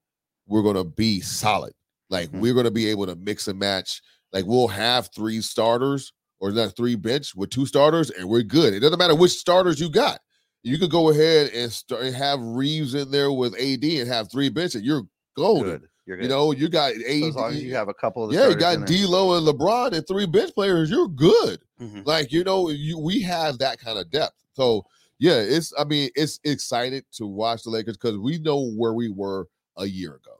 [0.47, 1.73] we're going to be solid.
[2.09, 2.39] Like Mhm.
[2.39, 4.01] we're going to be able to mix and match.
[4.33, 8.73] Like we'll have three starters or not three bench with two starters, and we're good.
[8.73, 10.19] It doesn't matter which starters you got.
[10.63, 14.31] You could go ahead and start and have Reaves in there with AD and have
[14.31, 15.03] three bench, and you're
[15.35, 15.79] golden.
[15.79, 15.89] Good.
[16.05, 16.23] You're good.
[16.23, 17.21] You know, you got AD.
[17.21, 18.85] So as long as you have a couple of the yeah, you got.
[18.85, 20.89] D'Lo and LeBron and three bench players.
[20.89, 21.59] You're good.
[21.81, 22.05] Mhm.
[22.05, 24.35] Like you know, you we have that kind of depth.
[24.53, 24.85] So
[25.19, 25.73] yeah, it's.
[25.77, 29.85] I mean, it's excited to watch the Lakers because we know where we were a
[29.85, 30.35] year ago.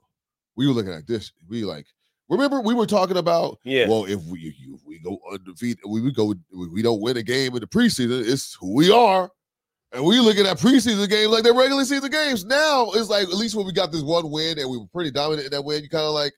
[0.56, 1.32] We were looking at this.
[1.48, 1.86] We like
[2.30, 3.60] remember we were talking about.
[3.64, 3.88] Yeah.
[3.88, 6.34] Well, if we if we go undefeated, we would go.
[6.52, 8.28] We don't win a game in the preseason.
[8.28, 9.30] It's who we are.
[9.94, 12.44] And we looking at preseason games like they're regular season games.
[12.44, 15.12] Now it's like at least when we got this one win and we were pretty
[15.12, 16.34] dominant in that win, you kind of like,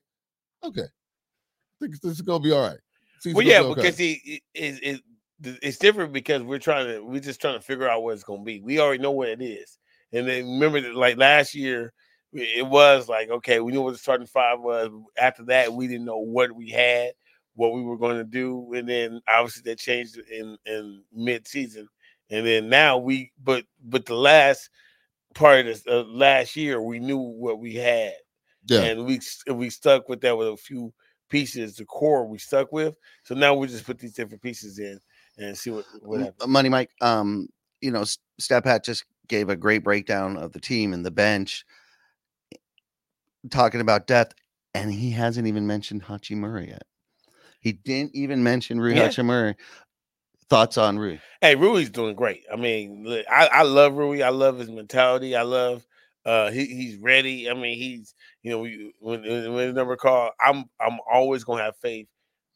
[0.63, 2.78] okay, I think this is gonna be all right.
[3.19, 3.75] Season's Well, yeah, okay.
[3.75, 5.02] because he it,
[5.41, 8.41] it's different because we're trying to we're just trying to figure out what it's going
[8.41, 8.62] to be.
[8.62, 9.78] We already know what it is,
[10.12, 11.93] and then remember that like last year,
[12.34, 14.89] it was like okay, we knew what the starting five was.
[15.17, 17.13] After that, we didn't know what we had,
[17.56, 21.88] what we were going to do, and then obviously that changed in in mid season,
[22.30, 24.69] and then now we but but the last
[25.36, 28.13] part of this uh, last year we knew what we had
[28.65, 29.19] yeah, and we
[29.54, 30.93] we stuck with that with a few
[31.30, 32.95] pieces, the core we stuck with.
[33.23, 34.99] So now we just put these different pieces in
[35.39, 36.47] and see what what happens.
[36.47, 37.47] Money Mike, um,
[37.82, 38.04] you know,
[38.39, 41.65] Step Hat just gave a great breakdown of the team and the bench,
[43.49, 44.36] talking about depth,
[44.73, 46.84] and he hasn't even mentioned Hachimura yet.
[47.62, 49.08] He didn't even mention Rui Yeah.
[49.08, 49.56] Hachimura.
[50.49, 51.19] Thoughts on Rui?
[51.41, 52.43] Hey, Rui's doing great.
[52.52, 54.23] I mean, I, I love Rui.
[54.23, 55.36] I love his mentality.
[55.36, 55.86] I love
[56.25, 57.49] uh he, he's ready.
[57.49, 61.43] I mean, he's you know, we, when when when the number call, I'm I'm always
[61.43, 62.08] gonna have faith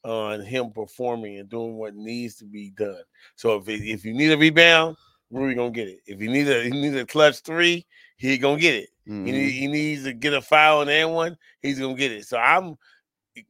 [0.04, 3.02] on him performing and doing what needs to be done.
[3.36, 4.98] So if it- if you need a rebound,
[5.32, 6.00] Rui gonna get it.
[6.06, 7.86] If you need a he needs a clutch three,
[8.18, 8.90] he gonna get it.
[9.06, 9.24] He, Mhm.
[9.24, 12.28] need, he needs to get a foul on that one, he's gonna get it.
[12.28, 12.76] So I'm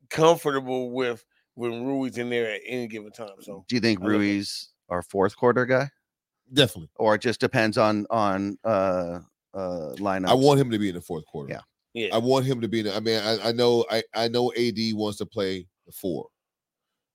[0.10, 1.24] comfortable with
[1.56, 3.36] when Rui's in there at any given time.
[3.42, 4.06] So Do you think I.
[4.06, 5.90] Rui's our fourth quarter guy,
[6.52, 6.90] Definitely.
[6.96, 9.20] or it just depends on on uh
[9.54, 10.30] uh lineups?
[10.30, 11.52] I want him to be in the fourth quarter.
[11.54, 11.62] Yeah.
[11.94, 12.86] yeah, I want him to be in.
[12.86, 16.28] The, I mean, I, I know, I, I know, AD wants to play the four.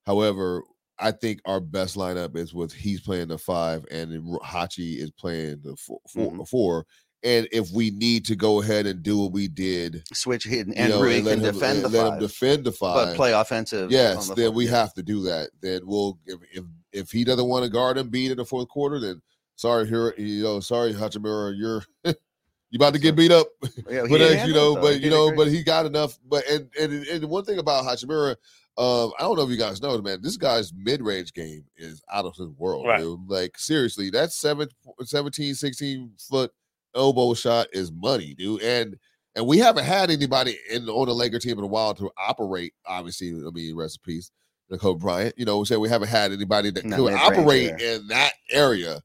[0.09, 0.63] However,
[0.99, 5.61] I think our best lineup is with he's playing the five and Hachi is playing
[5.63, 6.49] the four, four, Mhm.
[6.49, 6.87] four.
[7.23, 10.75] And if we need to go ahead and do what we did, switch hit and,
[10.77, 13.33] know, and let him, defend the and let him five, defend the five, but play
[13.33, 13.91] offensive.
[13.91, 15.51] yes, the then we have to do that.
[15.61, 18.69] Then we'll if if, if he doesn't want to guard him beat in the fourth
[18.69, 19.21] quarter, then
[19.57, 23.49] sorry, here you know, sorry, Hachimura, you're you about to get beat up.
[23.91, 26.19] Yeah, he but you know, but you know, but he got enough.
[26.27, 28.37] But and and and one thing about Hachimura,
[28.79, 32.01] um, I don't know if you guys know, man, this guy's mid range game is
[32.13, 32.87] out of his world.
[32.87, 33.01] Right.
[33.01, 33.29] dude.
[33.29, 34.69] Like seriously, that seven,
[35.03, 36.53] 17, 16 foot
[36.95, 38.63] elbow shot is money, dude.
[38.63, 38.97] And
[39.35, 42.73] and we haven't had anybody in on the Laker team in a while to operate.
[42.87, 44.31] Obviously, I mean, rest in peace,
[44.79, 45.35] Kobe Bryant.
[45.37, 47.97] You know, we said we haven't had anybody that In could operate area.
[47.97, 49.01] in that area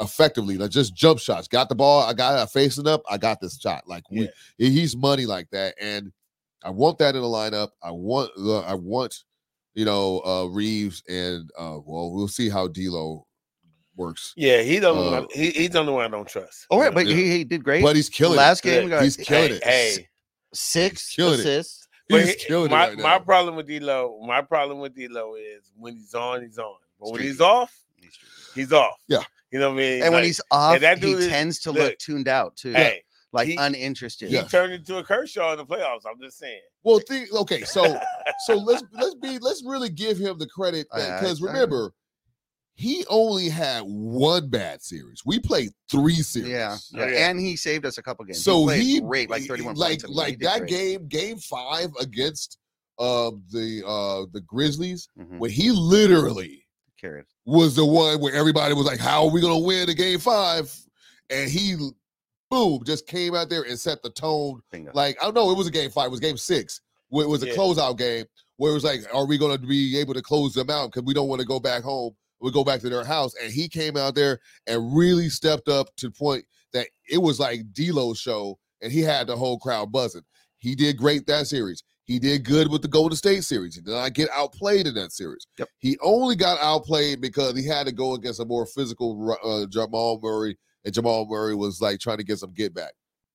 [0.00, 0.56] effectively.
[0.58, 1.48] Like just jump shots.
[1.48, 2.02] Got the ball.
[2.02, 3.02] I got it facing up.
[3.08, 3.86] I got this shot.
[3.88, 4.22] Like we,
[4.58, 4.68] Yeah.
[4.68, 6.12] he's money like that, and
[6.66, 7.68] I want that in the lineup.
[7.82, 9.22] I want, uh, I want,
[9.74, 13.26] you know, uh Reaves and uh well, we'll see how D'Lo
[13.94, 14.98] works, yeah, he don't.
[14.98, 16.66] Uh, one- he, he's the only one I don't trust.
[16.70, 16.96] All you right, know?
[16.96, 17.14] but Yeah.
[17.16, 17.82] he, he did great.
[17.82, 18.36] but he's killing.
[18.36, 18.68] Last it.
[18.70, 19.64] game, we got he's killing hey, it.
[19.64, 20.08] Hey,
[20.52, 21.40] six killing it.
[21.40, 21.88] assists.
[22.10, 25.34] but He's he- killing my, it right my problem with D'Lo, my problem with D'Lo
[25.36, 26.74] is when he's on, he's on.
[27.00, 27.50] But when he's Streaky.
[27.50, 27.78] off,
[28.54, 28.96] he's off.
[29.08, 29.22] Yeah.
[29.50, 30.02] you know what I mean.
[30.02, 33.02] And when he's off, that he is- tends to look, look tuned out too, hey,
[33.36, 34.28] like he- uninterested.
[34.28, 34.42] he Yeah.
[34.44, 36.02] turned into a Kershaw in the playoffs.
[36.08, 36.60] I'm just saying.
[36.82, 38.00] Well, think okay, so
[38.46, 41.92] so let's let's be let's really give him the credit I- I- because I- remember,
[42.74, 45.22] he only had one bad series.
[45.24, 46.50] We played three series.
[46.50, 47.06] Yeah, Oh, yeah.
[47.08, 47.28] yeah.
[47.30, 48.44] and he saved us a couple games.
[48.44, 50.04] So played he great, like thirty-one like points.
[50.04, 50.70] I mean, he like that great.
[50.70, 52.58] game, game five against
[52.98, 56.66] um the uh the Grizzlies, Mhm, when he literally
[57.00, 57.24] carried.
[57.46, 60.74] was the one where everybody was like, "How are we gonna win the game five?
[61.30, 61.76] And he,
[62.50, 64.60] boom, just came out there and set the tone.
[64.70, 64.92] Bingo.
[64.94, 66.80] Like I don't know, it was a game five, it was game six.
[67.08, 67.54] Where it was a Yeah.
[67.54, 68.24] closeout game
[68.56, 70.90] where it was like, "Are we gonna be able to close them out?
[70.90, 72.16] Because we don't want to go back home.
[72.40, 75.94] We go back to their house." And he came out there and really stepped up
[75.96, 79.92] to the point that it was like D'Lo's show, and he had the whole crowd
[79.92, 80.24] buzzing.
[80.58, 81.84] He did great that series.
[82.04, 83.74] He did good with the Golden State series.
[83.76, 85.46] He did not get outplayed in that series.
[85.58, 85.68] Yep.
[85.78, 90.18] He only got outplayed because he had to go against a more physical uh, Jamal
[90.22, 90.56] Murray,
[90.86, 92.92] and Jamal Murray was like trying to get some get back.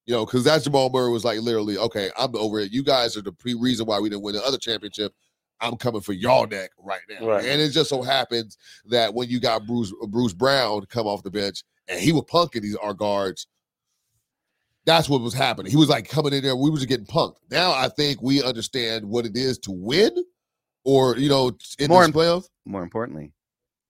[0.08, 2.72] You know, because that Jamal Murray was like literally, okay, I'm over it.
[2.72, 5.14] You guys are the pre- reason why we didn't win the other championship.
[5.60, 7.28] I'm coming for y'all neck right now.
[7.28, 7.46] Right.
[7.46, 11.30] And it just so happens that when you got Bruce Bruce Brown come off the
[11.30, 13.46] bench and he was punking these our guards,
[14.86, 15.72] that's what was happening.
[15.72, 16.56] He was like coming in there.
[16.56, 17.36] We were just getting punked.
[17.52, 20.12] Now I think we understand what it is to win,
[20.84, 22.46] or you know, in More this imp- playoff.
[22.66, 23.34] More importantly,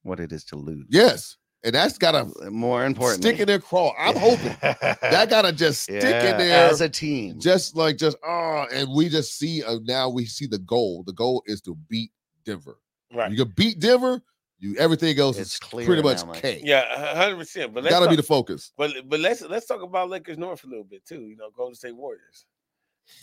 [0.04, 0.86] what it is to lose.
[0.90, 3.60] Yes, and that's gotta More important stick in there.
[3.60, 3.94] Crawl.
[4.00, 6.70] I'm hoping that gotta just stick in there.
[6.70, 7.40] as a team.
[7.40, 11.04] just like just oh, and we just see uh, now we see the goal.
[11.06, 12.12] The goal is to beat
[12.46, 12.78] Denver.
[13.14, 13.32] right.
[13.32, 14.22] You can beat Denver.
[14.60, 16.62] You everything else It's is clear pretty much now, K.
[16.64, 17.74] Yeah, hundred percent.
[17.74, 18.72] But gotta talk, be the focus.
[18.78, 21.22] but but let's let's talk about Lakers North a little bit too.
[21.22, 22.46] You know, Golden State Warriors.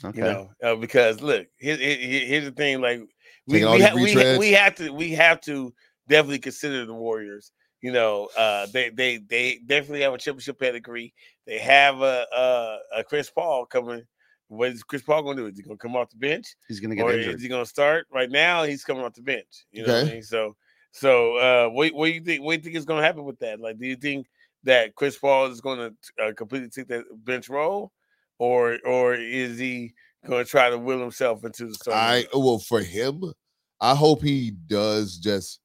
[0.04, 0.18] Okay.
[0.18, 2.80] You know, uh, because look, here, here- here- here's the thing.
[2.80, 3.00] Like
[3.46, 4.38] we we, ha- we, retreads.
[4.38, 5.72] we have to we have to
[6.08, 7.52] definitely consider the Warriors.
[7.80, 11.14] You know, uh, they they they definitely have a championship pedigree.
[11.46, 14.02] They have a a, a Chris Paul coming.
[14.48, 15.48] What is Chris Paul going to do?
[15.48, 16.56] Is he going to come off the bench?
[16.68, 17.34] He's gonna get or injured.
[17.36, 18.06] is he going to start?
[18.12, 19.66] Right now, he's coming off the bench.
[19.70, 20.12] You know what I Okay.
[20.14, 20.22] mean?
[20.22, 20.56] So,
[20.92, 22.42] so uh, what what do you think?
[22.42, 23.60] What do you think is going to happen with that?
[23.60, 24.26] Like, do you think
[24.64, 27.92] that Chris Paul is going to uh, completely take that bench role,
[28.38, 29.92] or or is he
[30.26, 32.26] going to try to will himself into the starting?
[32.34, 33.22] I well for him,
[33.80, 35.60] I hope he does just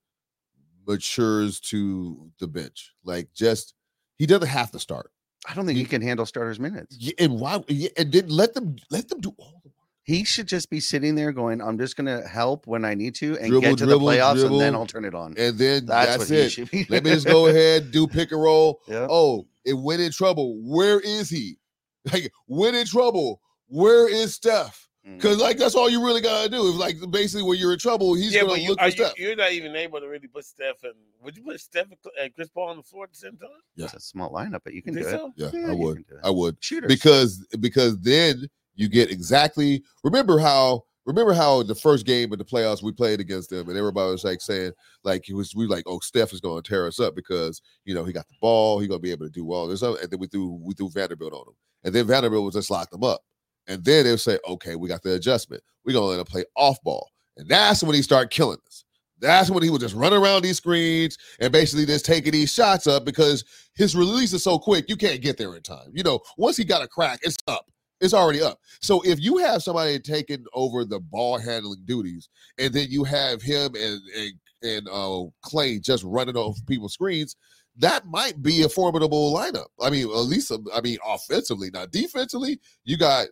[0.87, 2.93] matures to the bench.
[3.03, 3.73] Like just
[4.17, 5.11] he doesn't have to start.
[5.47, 6.95] I don't think he can handle starters minutes.
[6.97, 7.63] Yeah, and why?
[7.67, 9.75] Yeah, and then let them let them do all the work.
[10.03, 13.37] He should just be sitting there going, "I'm just gonna help when I need to
[13.37, 15.85] and Dribble, get to dribble, the playoffs, and then I'll turn it on." And then
[15.85, 16.49] That's, that's, what he it.
[16.51, 16.85] should be.
[16.89, 18.81] Let me just go ahead, do pick and roll.
[18.87, 19.07] Yeah.
[19.09, 20.59] Oh, it went in trouble.
[20.61, 21.57] Where is he?
[22.11, 24.89] Like, when in trouble, where is Steph?
[25.07, 25.15] Mm.
[25.17, 26.65] Because like that's all you really gotta do.
[26.67, 29.19] Is like basically when you're in trouble, he's yeah, gonna you, look are for Steph.
[29.19, 31.87] you're not even able to really put Steph and would you put Steph
[32.21, 33.49] and Chris Paul on the floor at the same time?
[33.75, 33.85] Yeah.
[33.85, 35.11] It's a small lineup, but you can You do it.
[35.11, 35.31] so?
[35.35, 35.95] Yeah, Yeah, I would.
[35.95, 36.21] can do it.
[36.25, 36.87] I would Shooters.
[36.87, 39.83] because because then you get exactly.
[40.05, 43.77] Remember how remember how the first game of the playoffs we played against them, and
[43.77, 44.71] everybody was like saying
[45.03, 47.93] like it was we like oh Steph is going to tear us up because you
[47.93, 49.97] know he got the ball, he going to be able to do all this, and
[50.09, 53.03] then we threw we threw Vanderbilt on him, and then Vanderbilt was just locked them
[53.03, 53.21] up,
[53.67, 56.45] and then they'll say okay we got the adjustment, we're going to let him play
[56.55, 58.85] off ball, and that's when he started killing us.
[59.19, 62.87] That's when he was just running around these screens and basically just taking these shots
[62.87, 65.91] up because his release is so quick, you can't get there in time.
[65.93, 67.65] You know, once he got a crack, it's up.
[68.01, 68.59] It's already up.
[68.81, 73.41] So if you have somebody taking over the ball handling duties, and then you have
[73.41, 77.37] him and and, and uh, Clay just running off people's screens,
[77.77, 79.67] that might be a formidable lineup.
[79.81, 81.69] I mean, at least I mean offensively.
[81.73, 83.27] Now defensively, you got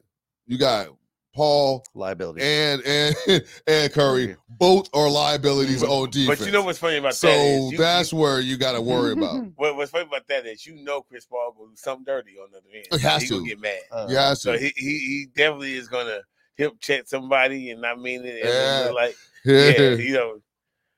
[0.48, 0.88] you got
[1.34, 2.42] Paul liability.
[2.42, 3.16] and and
[3.68, 4.36] and Curry.
[4.50, 6.40] Both are liabilities on defense.
[6.40, 7.16] But you know what's funny about that?
[7.16, 9.42] so that is you- where you got to worry about.
[9.56, 12.50] what, what's funny about that is you know Chris Paul will do something dirty on
[12.52, 12.86] the other end.
[13.02, 13.80] He has gonna get mad.
[13.92, 16.20] Uh, Yeah, So so he, he he definitely is gonna
[16.56, 18.44] hip check somebody and not mean it.
[18.44, 18.92] And Yeah.
[18.92, 20.40] like yeah, you know,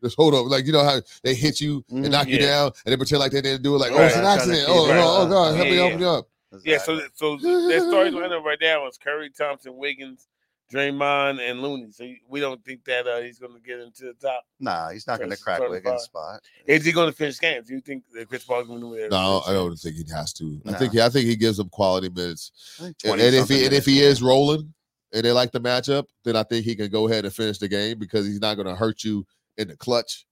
[0.03, 0.47] just hold up.
[0.47, 2.11] Like you know how they hit you and Mhm.
[2.11, 2.47] knock you Yeah.
[2.47, 3.77] down, and they pretend like they didn't do it.
[3.77, 4.07] Like oh, Right.
[4.07, 4.65] it's an accident.
[4.67, 5.97] Oh, it, no, oh uh, God, help me, yeah, help yeah.
[5.99, 6.27] me up.
[6.63, 6.77] Yeah.
[6.77, 7.09] So exactly.
[7.15, 10.27] so their starting lineup right now is Curry, Thompson, Wiggins,
[10.73, 11.91] Draymond, and Looney.
[11.91, 14.43] So we don't think that uh, he's gonna get into the top.
[14.59, 16.39] nah, he's not going to crack starting Wiggins' five.
[16.39, 16.41] spot.
[16.65, 17.67] Is he gonna finish games?
[17.67, 19.09] Do you think that Chris Paul's gonna win?
[19.09, 20.61] No, I don't think he has to.
[20.65, 20.77] I Nah.
[20.77, 22.51] think I think he gives them quality minutes.
[22.79, 24.73] And, and if he and if he is rolling
[25.13, 27.67] and they like the matchup, then I think he can go ahead and finish the
[27.67, 29.25] game because he's not going to hurt you
[29.57, 30.25] in the clutch.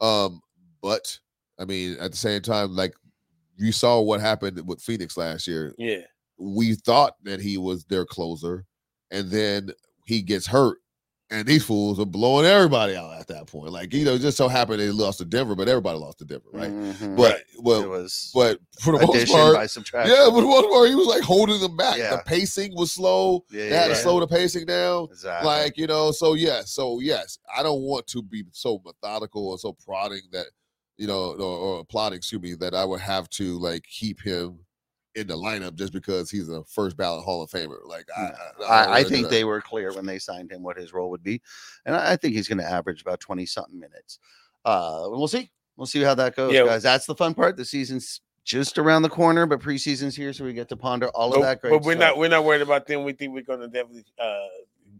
[0.00, 0.40] Um,
[0.80, 1.18] but
[1.58, 2.94] I mean, at the same time, like
[3.58, 5.74] you saw what happened with Phoenix last year.
[5.78, 6.02] Yeah.
[6.38, 8.64] we thought that he was their closer,
[9.10, 9.70] and then
[10.06, 10.78] he gets hurt,
[11.30, 13.72] and these fools are blowing everybody out at that point.
[13.72, 16.24] Like you know, it just so happened they lost to Denver, but everybody lost to
[16.24, 16.70] Denver, right?
[16.70, 17.16] Mhm.
[17.16, 19.56] But it well, was but for the most part,
[20.06, 21.98] yeah, but most part, he was like holding them back.
[21.98, 22.16] Yeah.
[22.16, 23.44] The pacing was slow.
[23.50, 23.96] yeah, They had to yeah.
[23.96, 25.08] slow the pacing down.
[25.10, 25.46] Exactly.
[25.46, 29.58] Like you know, so yes, so yes, I don't want to be so methodical or
[29.58, 30.46] so prodding that
[30.98, 34.58] you know, or, or plotting, excuse me, that I would have to like keep him
[35.14, 37.78] in the lineup just because he's a first ballot Hall of Famer.
[37.86, 38.30] Like I,
[38.60, 41.22] I, I, I think they were clear when they signed him what his role would
[41.22, 41.40] be,
[41.86, 44.18] and I, I think he's going to average about twenty something minutes.
[44.64, 45.50] Uh, we'll see.
[45.76, 46.64] We'll see how that goes, Yeah.
[46.64, 46.82] guys.
[46.82, 47.56] That's the fun part.
[47.56, 51.28] The season's just around the corner, but preseason's here, so we get to ponder all
[51.28, 52.00] of But, that great but we're stuff.
[52.00, 53.04] not we're not worried about them.
[53.04, 54.46] We think we're gonna definitely uh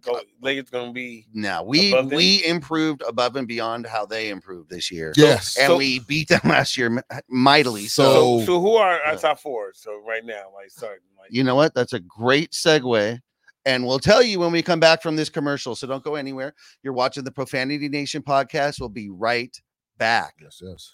[0.03, 2.17] go uh, Lakers gonna be now we above them?
[2.17, 5.57] we improved above and beyond how they improved this year, yes.
[5.59, 7.87] and So- we beat them last year mightily.
[7.87, 9.19] So, So- so, so who are our Yeah.
[9.19, 9.73] top four?
[9.75, 11.75] So right now, like starting like you know what?
[11.75, 13.21] That's a great segue.
[13.67, 15.75] And we'll tell you when we come back from this commercial.
[15.77, 16.55] So don't go anywhere.
[16.83, 18.81] You're watching the Profanity Nation podcast.
[18.81, 19.55] We'll be right
[19.99, 20.35] back.
[20.41, 20.91] yes, yes.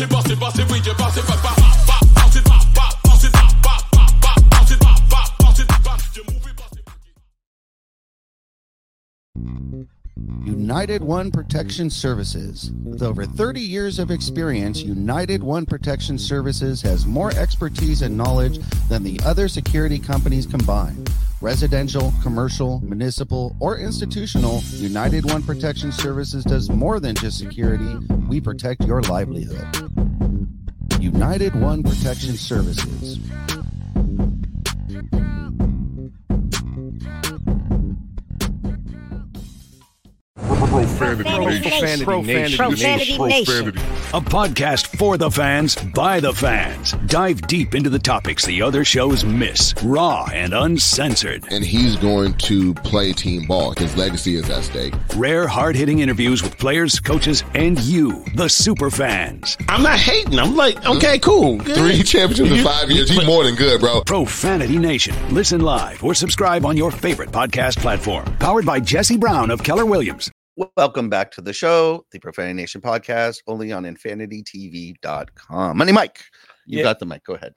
[0.00, 1.99] bossy, bossy, bossy, we just bossy, papa, papa.
[10.44, 12.72] United One Protection Services.
[12.82, 18.58] With over 30 years of experience, United One Protection Services has more expertise and knowledge
[18.88, 21.10] than the other security companies combined.
[21.40, 27.96] Residential, commercial, municipal, or institutional, United One Protection Services does more than just security.
[28.28, 29.66] We protect your livelihood.
[31.00, 33.18] United One Protection Services.
[40.70, 41.80] Profanity Profanity Nation.
[41.80, 42.04] Nation.
[42.04, 43.64] Profanity Profanity Nation.
[43.66, 43.78] Nation.
[44.14, 46.92] A podcast for the fans, by the fans.
[47.06, 51.44] Dive deep into the topics the other shows miss, raw and uncensored.
[51.50, 53.74] And he's going to play team ball.
[53.76, 54.94] His legacy is at stake.
[55.16, 59.56] Rare, hard hitting interviews with players, coaches, and you, the super fans.
[59.68, 60.38] I'm not hating.
[60.38, 61.58] I'm like, okay, cool.
[61.58, 61.76] good.
[61.76, 63.10] Three championships in five years.
[63.10, 64.02] He's more than good, bro.
[64.02, 65.16] Profanity Nation.
[65.34, 68.24] Listen live or subscribe on your favorite podcast platform.
[68.38, 70.30] Powered by Jesse Brown of Keller Williams.
[70.76, 75.78] Welcome back to the show, the Profanity Nation podcast, only on infinitytv.com.
[75.78, 76.20] Money Mike,
[76.66, 76.84] you Yeah.
[76.84, 77.24] got the mic.
[77.24, 77.54] Go ahead.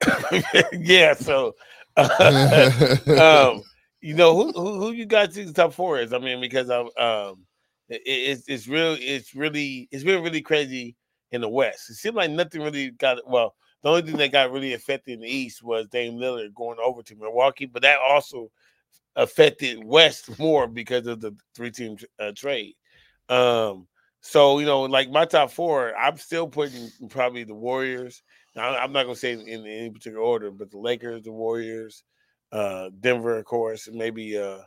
[0.72, 1.12] yeah.
[1.12, 1.54] So,
[1.98, 3.62] um,
[4.00, 6.14] you know who, who who you got to the top four is?
[6.14, 7.44] I mean, because of um,
[7.90, 8.96] It, it's it's real.
[8.98, 10.96] It's really it's been really crazy
[11.32, 11.90] in the West.
[11.90, 13.54] It seemed like nothing really got well.
[13.82, 17.02] The only thing that got really affected in the East was Dame Lillard going over
[17.02, 18.50] to Milwaukee, but that also
[19.20, 22.74] affected West more because of the three team uh, trade.
[23.28, 23.86] Um,
[24.20, 28.22] so you know, like my top four, I'm still putting probably the Warriors.
[28.56, 32.02] Now, I'm not gonna say in, in any particular order, but the Lakers, the Warriors,
[32.52, 34.58] uh, Denver, of course, and maybe uh,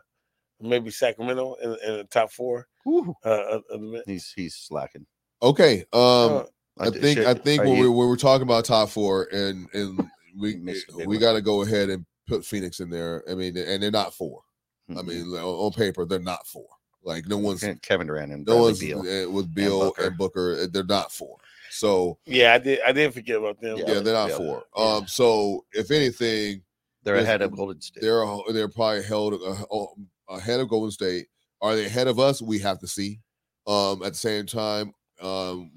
[0.61, 2.67] maybe Sacramento in, in the top four.
[2.87, 5.05] Ooh, Uh, of- of the- he's he's slacking.
[5.41, 5.79] Okay.
[5.91, 6.43] Um, uh,
[6.79, 9.27] I d- think should- I think when you- we when we're talking about top four
[9.31, 9.99] and and
[10.37, 13.23] we Missed a big we got to go ahead and put Phoenix in there.
[13.29, 14.41] I mean, and they're not four.
[14.89, 15.05] I Mhm.
[15.07, 16.67] mean, on on paper they're not four.
[17.03, 18.99] Like no one's Kevin Durant and no Bradley one's Beal.
[18.99, 20.03] uh, with Beal Booker.
[20.05, 20.57] and Booker.
[20.61, 21.37] uh, They're not four.
[21.69, 22.79] So yeah, I did.
[22.85, 23.77] I did forget about them.
[23.77, 24.63] yeah, they're not yeah, four.
[24.75, 26.63] Um, so if anything,
[27.03, 28.01] They're ahead of Golden State.
[28.01, 29.85] they're they're probably held uh,
[30.33, 31.27] ahead of Golden State.
[31.61, 32.41] Are they ahead of us?
[32.41, 33.19] We have to see.
[33.65, 35.71] Um, at the same time, um,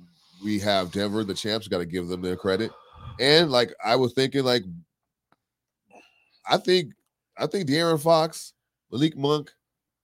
[0.45, 1.67] we have Denver, the champs.
[1.69, 2.71] Got to give them their credit.
[3.21, 4.63] And like I was thinking, like
[6.49, 6.93] I think
[7.39, 8.55] I think De'Aaron Fox,
[8.91, 9.51] Malik Monk,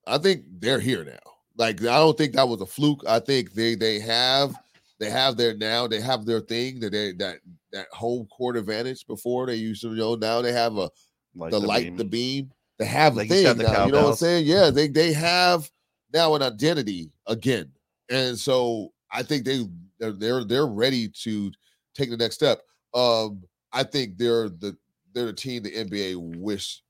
[0.06, 1.18] I think they're here now.
[1.56, 3.04] Like I don't think that was a fluke.
[3.06, 4.54] I think they they have
[4.98, 7.38] they have their now they have their thing that they that
[7.72, 10.90] that home court advantage before they used to you know now they have a
[11.34, 11.96] like the, light, beam.
[11.96, 12.52] the beam.
[12.78, 13.86] They have Like thing the now.
[13.86, 14.46] You know what I'm saying?
[14.46, 15.70] Yeah, they they have
[16.12, 17.70] now an identity again,
[18.10, 19.66] and so I think they
[19.98, 21.52] they're they're, they're ready to
[21.94, 22.62] take the next step.
[22.94, 24.76] Um, I think they're the
[25.12, 26.82] they're the team the NBA wish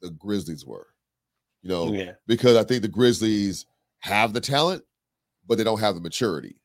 [0.00, 0.86] the Grizzlies were.
[1.62, 2.12] You know, yeah.
[2.26, 3.66] because I think the Grizzlies
[4.00, 4.84] have the talent,
[5.46, 6.56] but they don't have the maturity.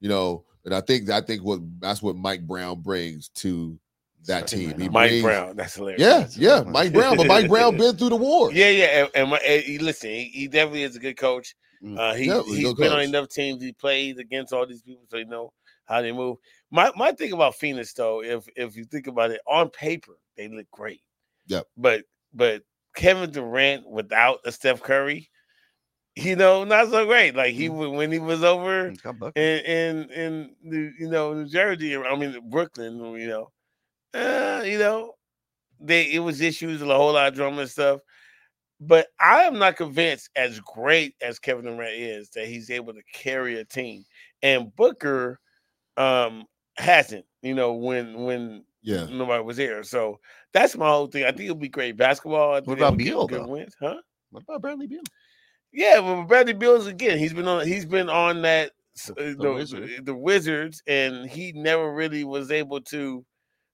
[0.00, 3.78] You know, and I think I think what that's what Mike Brown brings to
[4.26, 4.78] that team.
[4.78, 5.56] He Mike brings- Brown.
[5.56, 6.00] That's hilarious.
[6.00, 6.62] Yeah, That's yeah.
[6.66, 8.50] Mike Brown, but Mike Brown been through the war.
[8.52, 11.54] Yeah, yeah, and, and my, and he, listen, he, he definitely is a good coach.
[11.82, 11.98] Mm.
[11.98, 13.62] Uh, he Yeah, he's a he's good been on enough teams.
[13.62, 15.52] He plays against all these people, so he know
[15.84, 16.38] how they move.
[16.70, 20.48] My my thing about Phoenix, though, if if you think about it, on paper they
[20.48, 21.02] look great.
[21.48, 21.66] Yep.
[21.76, 22.62] But but
[22.96, 25.30] Kevin Durant without a Steph Curry,
[26.16, 27.34] you know, not so great.
[27.36, 28.94] Like he wa- when he was over
[29.36, 33.52] in in in the, you know New Jersey, I mean Brooklyn, you know,
[34.14, 35.14] uh, you know,
[35.80, 38.00] they it was issues, a whole lot of drama and stuff.
[38.80, 43.02] But I am not convinced, as great as Kevin Durant is, that he's able to
[43.12, 44.04] carry a team.
[44.42, 45.40] And Booker
[45.96, 46.46] um
[46.78, 49.06] hasn't, you know, when when Yeah.
[49.10, 49.82] nobody was here.
[49.82, 50.18] So
[50.52, 51.24] that's my whole thing.
[51.24, 52.52] I think it'll be great basketball.
[52.54, 53.48] I think What about Beal, good though?
[53.48, 53.96] wins, huh?
[54.30, 55.02] What about Bradley Beal?
[55.72, 57.18] Yeah, well, Bradley Beal's again.
[57.18, 57.66] He's been on.
[57.66, 58.72] He's been on that
[59.10, 59.92] uh, The- the, the Wizards.
[60.04, 63.24] the Wizards, and he never really was able to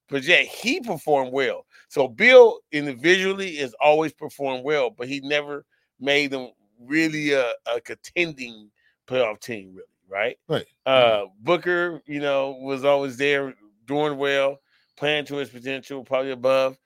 [0.09, 0.48] project.
[0.48, 1.66] He performed well.
[1.88, 5.64] So Beal individually is always performed well, but he never
[6.00, 6.50] made them
[6.81, 8.70] really a, a contending
[9.07, 9.74] playoff team.
[9.74, 10.37] Really, right?
[10.48, 10.66] Right.
[10.85, 13.55] Uh, Booker, you know, was always there,
[13.87, 14.59] doing well,
[14.96, 16.76] playing to his potential, probably above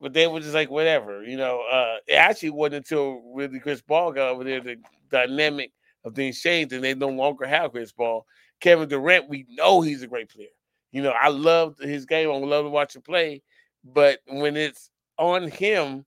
[0.00, 1.62] but they were just like whatever, you know.
[1.70, 4.76] Uh, it actually wasn't until really Chris Paul got over there the
[5.10, 5.72] dynamic
[6.04, 8.26] of things changed, and they no longer have Chris Paul.
[8.60, 10.48] Kevin Durant, we know he's a great player.
[10.92, 12.30] You know, I love his game.
[12.30, 13.42] I love to watch him play,
[13.84, 16.04] but when it's on him,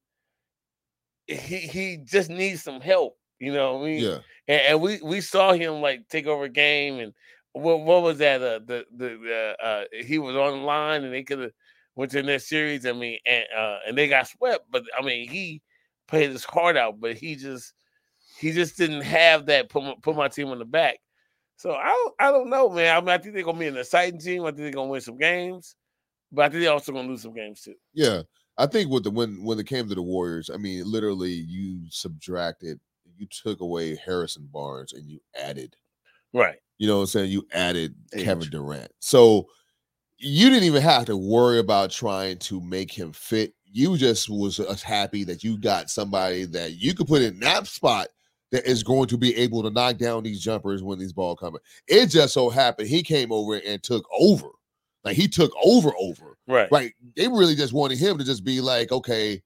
[1.28, 3.18] he he just needs some help.
[3.40, 4.18] You know, what I mean, Yeah.
[4.48, 7.14] and, and we we saw him like take over a game and
[7.54, 11.14] what what was that uh the the uh, uh he was on the line and
[11.14, 11.52] they could have
[11.96, 15.30] went the next series i mean and uh and they got swept but i mean
[15.30, 15.62] he
[16.08, 17.74] played his heart out but he just
[18.40, 20.98] he just didn't have that put my, put my team on the back.
[21.56, 22.96] So i don't i don't know man.
[22.96, 24.44] I mean i think they're gonna be an exciting team.
[24.44, 25.76] I think they're gonna win some games
[26.32, 27.76] but i think they're also gonna lose some games too.
[27.94, 28.24] Yeah.
[28.58, 31.86] I think with the when when it came to the Warriors, I mean, literally you
[31.90, 32.80] subtracted,
[33.18, 35.76] you took away Harrison Barnes and you added,
[36.34, 37.32] right you know what I'm saying?
[37.32, 38.92] You added Kevin Durant.
[39.00, 39.48] So
[40.18, 43.54] you didn't even have to worry about trying to make him fit.
[43.64, 47.68] You just was uh, happy that you got somebody that you could put in that
[47.68, 48.08] spot
[48.52, 51.62] that is going to be able to knock down these jumpers when these ball coming.
[51.88, 54.50] It just so happened he came over and took over.
[55.04, 56.38] Like he took over over.
[56.48, 56.94] right Right.
[57.16, 59.42] They really just wanted him to just be like, okay,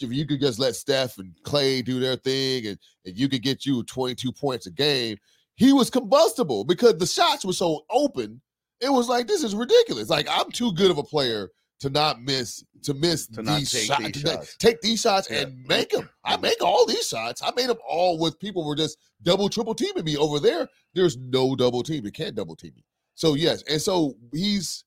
[0.00, 3.42] if you could just let Steph and Clay do their thing and, and you could
[3.42, 5.18] get you 22 points a game,
[5.58, 8.40] he was combustible because the shots were so open.
[8.80, 10.08] It was like, this is ridiculous.
[10.08, 11.50] Like, I'm too good of a player
[11.80, 14.56] to not miss to miss To these take shots, these shots.
[14.58, 15.40] take these shots Yeah.
[15.42, 16.08] and make them.
[16.24, 17.42] I make all these shots.
[17.42, 20.68] I made them all with people were just double, triple teaming me over there.
[20.94, 22.04] There's no double team.
[22.04, 22.84] You can't double team me.
[23.16, 24.84] So yes, and so he's.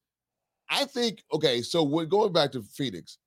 [0.69, 1.61] I think okay.
[1.61, 3.17] So we're going back to Phoenix,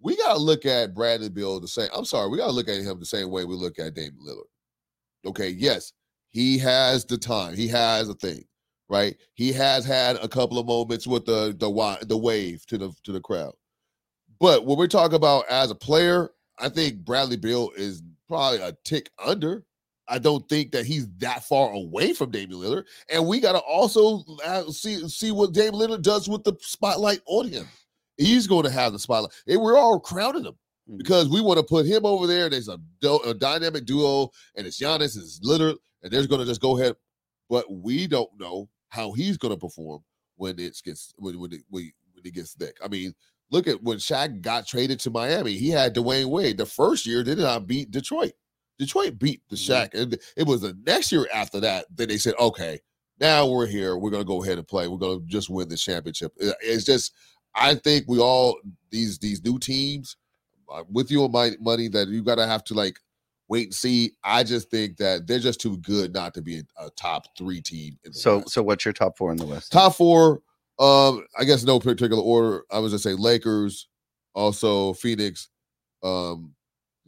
[0.00, 1.90] we got to look at Bradley Beal the same.
[1.94, 4.16] I'm sorry, we got to look at him the same way we look at Damian
[4.26, 5.28] Lillard.
[5.30, 5.92] Okay, yes,
[6.36, 7.54] He has the time.
[7.56, 8.44] He has a thing,
[8.90, 9.16] right?
[9.32, 13.12] He has had a couple of moments with the the the wave to the to
[13.12, 13.54] the crowd.
[14.38, 16.28] But when we're talking about as a player,
[16.58, 19.64] I think Bradley Beal is probably a tick under.
[20.08, 23.60] I don't think that he's that far away from Damian Lillard, and we got to
[23.60, 27.66] also uh, see see what Damian Lillard does with the spotlight on him.
[28.18, 29.32] He's going to have the spotlight.
[29.46, 30.54] And we're all crowding him
[30.90, 30.98] Mhm.
[30.98, 32.50] because we want to put him over there.
[32.50, 35.76] There's a, do- a dynamic duo, and it's Giannis, it's Lillard,
[36.06, 36.94] and they're going to just go ahead.
[37.50, 40.04] But we don't know how he's going to perform
[40.36, 41.92] when it gets when when it, when
[42.24, 42.76] it gets thick.
[42.82, 43.12] I mean,
[43.50, 45.52] look at when Shaq got traded to Miami.
[45.52, 46.58] He had Dwyane Wade.
[46.58, 48.32] The first year, did not beat Detroit.
[48.78, 52.34] Detroit beat the Shaq, and it was the next year after that that they said,
[52.38, 52.78] "Okay,
[53.18, 53.96] now we're here.
[53.96, 54.86] We're going to go ahead and play.
[54.86, 57.12] We're going to just win the championship." It's just,
[57.54, 58.58] I think we all
[58.90, 60.16] these these new teams
[60.70, 62.98] uh, with you on my money that you got to have to like
[63.48, 64.12] wait and see.
[64.24, 67.60] I just think that they're just too good not to be a, a top three
[67.60, 67.98] team.
[68.04, 68.50] In the So, West.
[68.50, 69.72] so what's your top four in the West?
[69.72, 70.42] top four,
[70.78, 72.64] um, I guess no particular order.
[72.70, 73.88] I was just say Lakers,
[74.34, 75.48] also Phoenix,
[76.02, 76.54] um,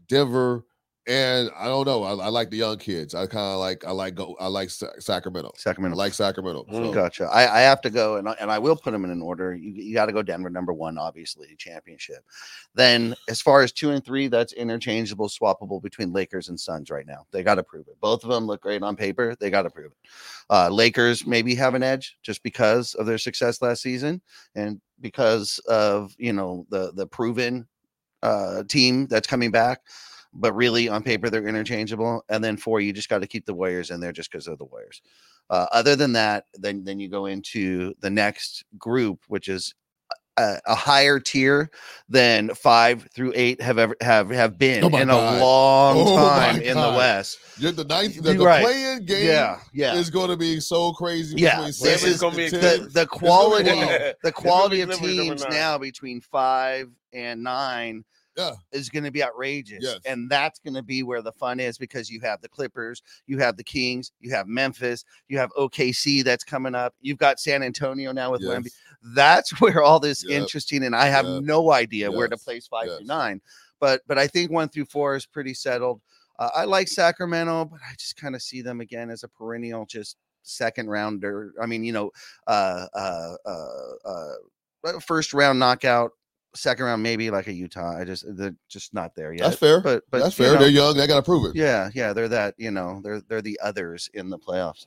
[0.08, 0.64] Denver,
[1.08, 2.04] and I don't know.
[2.04, 3.14] I, I like the young kids.
[3.14, 5.50] I kind of like I like go I like Sa- Sacramento.
[5.54, 5.96] I Sacramento.
[5.96, 6.66] like Sacramento.
[6.70, 6.72] Mm.
[6.72, 7.24] So, Gotcha.
[7.24, 9.54] I, I have to go, and I, and I will put them in an order.
[9.54, 12.24] You, you got to go Denver number one, obviously championship.
[12.74, 17.06] Then, as far as two and three, that's interchangeable, swappable between Lakers and Suns right
[17.06, 17.26] now.
[17.32, 17.98] They got to prove it.
[18.00, 19.34] Both of them look great on paper.
[19.40, 20.10] They got to prove it.
[20.50, 24.20] Uh, Lakers maybe have an edge just because of their success last season
[24.54, 27.66] and because of you know the the proven
[28.22, 29.80] uh, team that's coming back.
[30.40, 32.24] But really, on paper, they're interchangeable.
[32.28, 34.58] And then four, you just got to keep the Warriors in there just because of
[34.58, 35.02] the Warriors.
[35.50, 39.74] Uh, other than that, then then you go into the next group, which is
[40.38, 41.70] a, a higher tier
[42.08, 45.38] than five through eight have ever have have been Oh in God.
[45.38, 47.38] a long Oh time in the West.
[47.58, 48.22] you're the ninth.
[48.22, 48.64] The, You're the right.
[48.64, 49.94] playing game Yeah, yeah.
[49.96, 51.36] is going to be so crazy.
[51.38, 52.82] Yeah, between this is gonna be and a 10.
[52.84, 53.70] the the quality
[54.22, 58.04] the quality of teams now between five and nine
[58.38, 58.52] Yeah.
[58.72, 59.98] is going to be outrageous Yes.
[60.06, 63.36] and that's going to be where the fun is because you have the clippers you
[63.38, 67.62] have the kings you have memphis you have okc that's coming up you've got san
[67.62, 68.64] antonio now with Wemby.
[68.66, 68.76] Yes.
[69.14, 70.40] that's where all this Yep.
[70.42, 71.42] interesting and i have Yep.
[71.42, 72.98] no idea where to place five Yes.
[72.98, 73.40] through nine
[73.80, 76.00] but but i think one through four is pretty settled
[76.38, 79.84] uh, i like sacramento but i just kind of see them again as a perennial
[79.86, 82.10] just second rounder i mean you know
[82.46, 86.12] uh uh uh, uh first round knockout
[86.54, 89.80] second round maybe like a utah i just they're just not there yet That's fair.
[89.80, 90.54] but but That's fair.
[90.54, 90.96] know, They're young.
[90.96, 91.56] They got to prove it.
[91.56, 94.86] yeah yeah they're that you know they're they're the others in the playoffs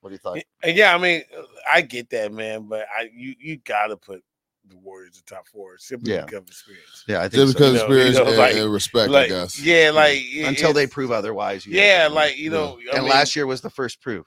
[0.00, 0.76] what do you think?
[0.76, 4.20] Yeah, I mean, uh, I get that, man, but I you you gotta put
[4.68, 6.22] the Warriors in top four simply Yeah.
[6.24, 7.04] because of experience.
[7.06, 7.58] yeah i think Just so.
[7.58, 9.60] because You of know- you experience know, and, like- and respect, like, I guess.
[9.60, 12.16] yeah, like it- until they prove otherwise you Yeah, do it.
[12.16, 12.56] like you Yeah.
[12.58, 14.26] know, I and mean, last year was the first proof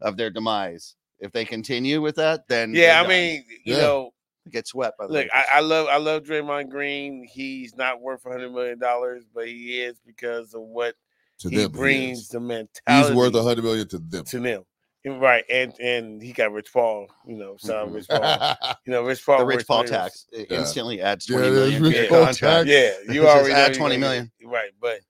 [0.00, 3.08] of their demise if they continue with that then yeah, I done.
[3.08, 3.80] mean, you Yeah.
[3.80, 4.11] know,
[4.50, 7.24] get swept by the look, I, I love I love Draymond Green.
[7.30, 10.94] He's not worth hundred million dollars, but he is because of what
[11.40, 12.28] To he them, brings is.
[12.28, 13.08] the mentality.
[13.08, 14.24] He's worth a hundred million to them.
[14.24, 14.62] to them.
[15.04, 18.56] Right, and and he got Rich Paul, you know, son Rich Paul.
[18.86, 19.38] You know, Rich Paul.
[19.38, 20.44] the Rich worth Paul tax Yeah.
[20.50, 22.68] instantly adds Yeah, 20 it is million Rich to your Paul contract.
[22.68, 22.68] tax.
[22.68, 24.32] Yeah, you It already add know 20 you're gonna million.
[24.40, 24.70] get- right?
[24.80, 25.00] But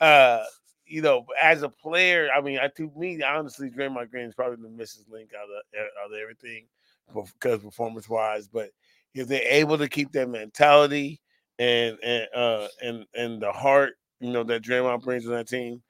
[0.00, 0.44] uh,
[0.86, 4.56] you know, as a player, I mean, I to me, honestly, Draymond Green is probably
[4.62, 6.66] the misses link out of out of everything
[7.08, 8.48] because performance wise.
[8.48, 8.70] But
[9.14, 11.20] if they're able to keep that mentality
[11.58, 15.82] and and uh and and the heart, you know, that Draymond brings to that team,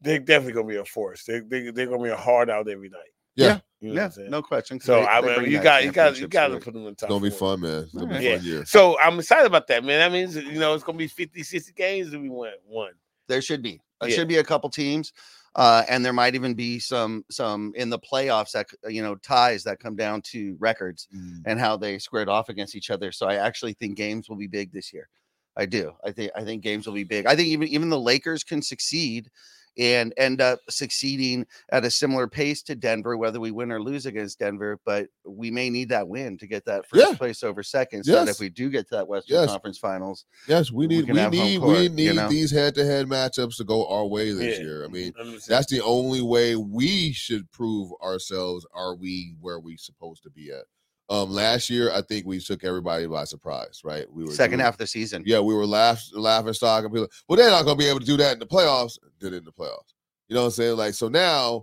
[0.00, 1.24] they're definitely gonna be a force.
[1.24, 3.00] They they they're gonna be a hard out every night.
[3.34, 3.60] Yeah.
[3.80, 4.80] You know Yeah, no question.
[4.80, 6.90] So they- I mean, you got you got you got to put them in the
[6.92, 7.10] It's top.
[7.10, 7.82] gonna be fun, man.
[7.82, 8.36] It's gonna be a Yeah.
[8.38, 8.64] fun year.
[8.64, 9.98] So I'm excited about that, man.
[9.98, 12.52] That means you know it's gonna be 50, 60 games that we won.
[12.66, 12.92] One.
[13.28, 13.78] There should be.
[14.00, 14.16] There Yeah.
[14.16, 15.12] should be a couple teams,
[15.56, 19.64] uh, and there might even be some some in the playoffs that you know ties
[19.64, 21.42] that come down to records Mm.
[21.46, 23.10] and how they squared off against each other.
[23.12, 25.08] So I actually think games will be big this year.
[25.56, 25.92] I do.
[26.04, 27.26] I think I think games will be big.
[27.26, 29.30] I think even even the Lakers can succeed
[29.78, 34.06] and end up succeeding at a similar pace to Denver, whether we win or lose
[34.06, 34.78] against Denver.
[34.84, 37.16] But we may need that win to get that first Yeah.
[37.16, 38.04] place over second.
[38.04, 38.36] So that Yes.
[38.36, 39.48] if we do get to that Western Yes.
[39.50, 42.28] Conference Finals, Yes, we We need can we need court, we you need know?
[42.28, 44.64] these head-to-head matchups to go our way this Yeah.
[44.64, 44.84] year.
[44.84, 45.12] I mean,
[45.46, 48.66] that's the only way we should prove ourselves.
[48.72, 50.64] Are we where we supposed to be at?
[51.08, 53.82] Um, last year, I think we took everybody by surprise.
[53.84, 54.10] Right?
[54.12, 55.22] We were second half of the season.
[55.26, 57.08] Yeah, we were laugh, laughing stock and people.
[57.28, 58.98] Well, they're not going to be able to do that in the playoffs.
[59.20, 59.94] Did it in the playoffs.
[60.28, 60.76] You know what I'm saying?
[60.76, 61.62] Like so now,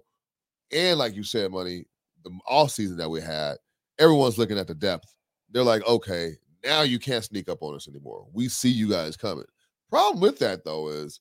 [0.72, 1.86] and like you said, money
[2.24, 3.58] the off season that we had,
[4.00, 5.14] everyone's looking at the depth.
[5.52, 6.34] They're like, okay,
[6.64, 8.26] now you can't sneak up on us anymore.
[8.34, 9.46] We see you guys coming.
[9.90, 11.20] Problem with that though is,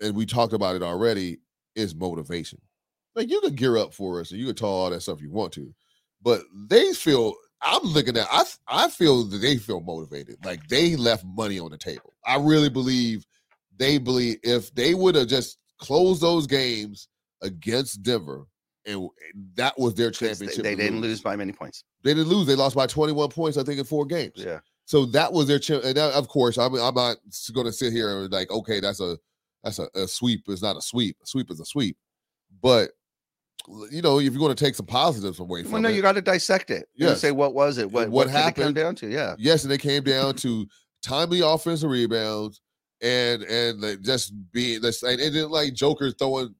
[0.00, 1.38] and we talked about it already,
[1.74, 2.60] is motivation.
[3.16, 5.30] like you could gear up for us and you could tell all that stuff you
[5.30, 5.74] want to,
[6.24, 7.34] but they feel.
[7.62, 8.26] I'm looking at.
[8.30, 10.44] I I feel that they feel motivated.
[10.44, 12.14] Like they left money on the table.
[12.26, 13.24] I really believe
[13.78, 17.08] they believe if they would have just closed those games
[17.42, 18.46] against Denver,
[18.86, 19.08] and
[19.54, 20.62] that was their championship.
[20.62, 21.84] they to didn't lose by many points.
[22.02, 22.46] They didn't lose.
[22.46, 24.34] They lost by 21 points, I think, in four games.
[24.36, 24.60] Yeah.
[24.86, 25.84] So that was their chance.
[25.84, 27.16] And that, of course, I'm I'm not
[27.54, 29.16] going to sit here and like, okay, that's a
[29.62, 30.44] that's a, a sweep.
[30.48, 31.16] It's not a sweep.
[31.22, 31.96] A sweep is a sweep.
[32.62, 32.90] But
[33.90, 35.72] you know, if you're going to take some positives away from it.
[35.72, 36.88] Well, no, it, you got to dissect it.
[36.94, 37.20] You Yes.
[37.20, 37.90] say what was it?
[37.90, 38.74] What what what, did it come happened?
[38.74, 39.08] down to?
[39.08, 39.34] Yeah.
[39.38, 40.66] yes, and it came down to
[41.02, 42.60] timely offensive rebounds
[43.00, 45.02] and and just being this.
[45.02, 46.54] And it didn't like Joker throwing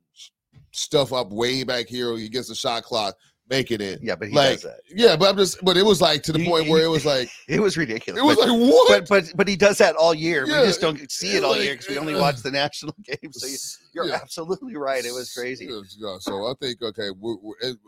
[0.73, 3.15] stuff up way back here against the shot clock,
[3.49, 4.01] making it.
[4.03, 4.81] Yeah, but he like, does that.
[4.89, 6.89] Yeah, but I'm just, but it was like to the He- point he- where it
[6.89, 8.21] was like, It was ridiculous.
[8.21, 8.89] it was but, like what?
[8.89, 10.47] but but but he does that all year.
[10.47, 12.51] Yeah, we just don't see it all like, year because we only uh, watch the
[12.51, 13.41] national games.
[13.41, 13.57] So you,
[14.05, 14.21] you're Yeah.
[14.23, 15.05] absolutely right.
[15.05, 15.67] It was crazy.
[15.67, 17.79] Yeah, so I think okay, we're, we're, it-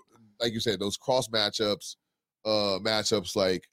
[0.40, 1.96] like you said, those cross matchups,
[2.44, 3.66] uh, matchups like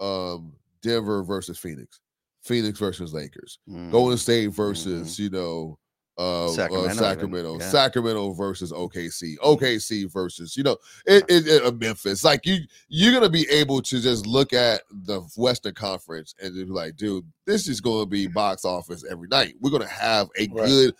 [0.00, 2.00] um Denver versus Phoenix,
[2.42, 3.90] Phoenix versus Lakers, Mhm.
[3.92, 5.78] Golden State versus you know
[6.18, 7.68] uh Sacramento Sacramento, Sacramento, yeah.
[7.70, 12.24] Sacramento versus OKC, OKC versus you know it, it, it- uh, Memphis.
[12.24, 12.58] Like you,
[12.88, 17.24] you're gonna be able to just look at the Western Conference and be like, dude,
[17.46, 19.54] this is gonna be box office every night.
[19.60, 20.66] We're gonna have a Right.
[20.66, 20.94] good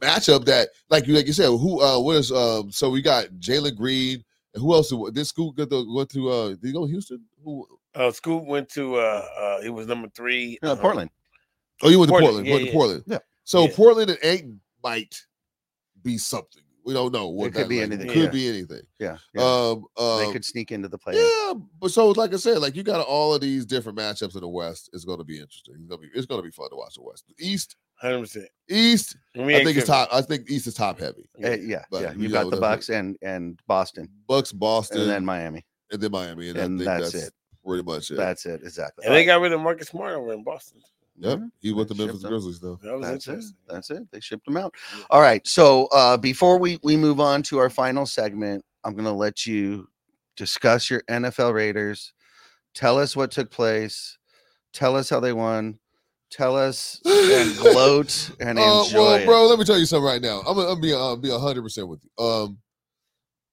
[0.00, 3.26] matchup that, like you, like you said, who, uh, what is, um, so we got
[3.38, 4.24] Jalen Green.
[4.54, 4.92] Who else?
[5.12, 6.28] Did school go to, went to?
[6.28, 7.22] Uh, did he go to Houston?
[7.44, 7.66] Who?
[7.94, 10.58] Uh, Scoot went to uh, uh, he was number three.
[10.62, 11.10] Uh, um, Portland.
[11.82, 12.46] Oh, you went to Portland, Portland.
[12.46, 12.70] yeah, went yeah.
[12.70, 13.04] to Portland.
[13.06, 13.18] Yeah.
[13.50, 13.74] So Yeah.
[13.74, 14.44] Portland and eight
[14.80, 15.26] might
[16.04, 16.62] be something.
[16.84, 18.06] We don't know what It could that, be like, anything.
[18.06, 18.30] Could Yeah.
[18.30, 18.82] be anything.
[19.00, 19.18] Yeah.
[19.34, 19.42] yeah.
[19.42, 21.16] Um, they um, could sneak into the play.
[21.16, 24.42] yeah, but so like I said, like you got all of these different matchups in
[24.42, 24.88] the West.
[24.92, 25.74] It's going to be interesting.
[25.80, 27.24] It's going to be it's going to be fun to watch the West.
[27.26, 28.48] The East, Hundred percent.
[28.68, 29.16] East.
[29.34, 30.06] We I think it's tripping.
[30.06, 30.08] top.
[30.12, 31.28] I think East is top heavy.
[31.42, 32.12] Uh, yeah, But, yeah.
[32.12, 35.66] you You've know, got the that's Bucks and and Boston, Bucks, Boston, and then Miami.
[35.90, 37.34] and then Miami, and, and I think that's that's, it.
[37.66, 38.16] pretty much it.
[38.16, 38.60] That's it.
[38.62, 39.04] Exactly.
[39.06, 40.80] And they got rid of Marcus Smart over in Boston.
[41.20, 42.30] Yep, he went to Shipped Memphis them.
[42.30, 42.78] Grizzlies though.
[42.82, 43.44] That was That's it.
[43.68, 44.10] That's it.
[44.10, 44.74] They shipped them out.
[45.10, 45.46] All right.
[45.46, 49.46] So uh, before we we move on to our final segment, I'm going to let
[49.46, 49.88] you
[50.36, 52.12] discuss your NFL Raiders.
[52.74, 54.16] Tell us what took place.
[54.72, 55.78] Tell us how they won.
[56.30, 58.98] Tell us and gloat and Uh, enjoy.
[58.98, 59.26] well, it.
[59.26, 60.40] bro, let me tell you something right now.
[60.46, 62.24] I'm gonna, I'm be uh, be hundred percent with you.
[62.24, 62.58] Um,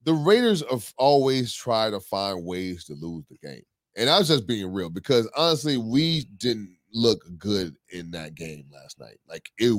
[0.04, 3.64] the Raiders have always tried to find ways to lose the game,
[3.98, 8.66] and I was just being real because honestly, we didn't look good in that game
[8.74, 9.18] last night.
[9.28, 9.72] Like it,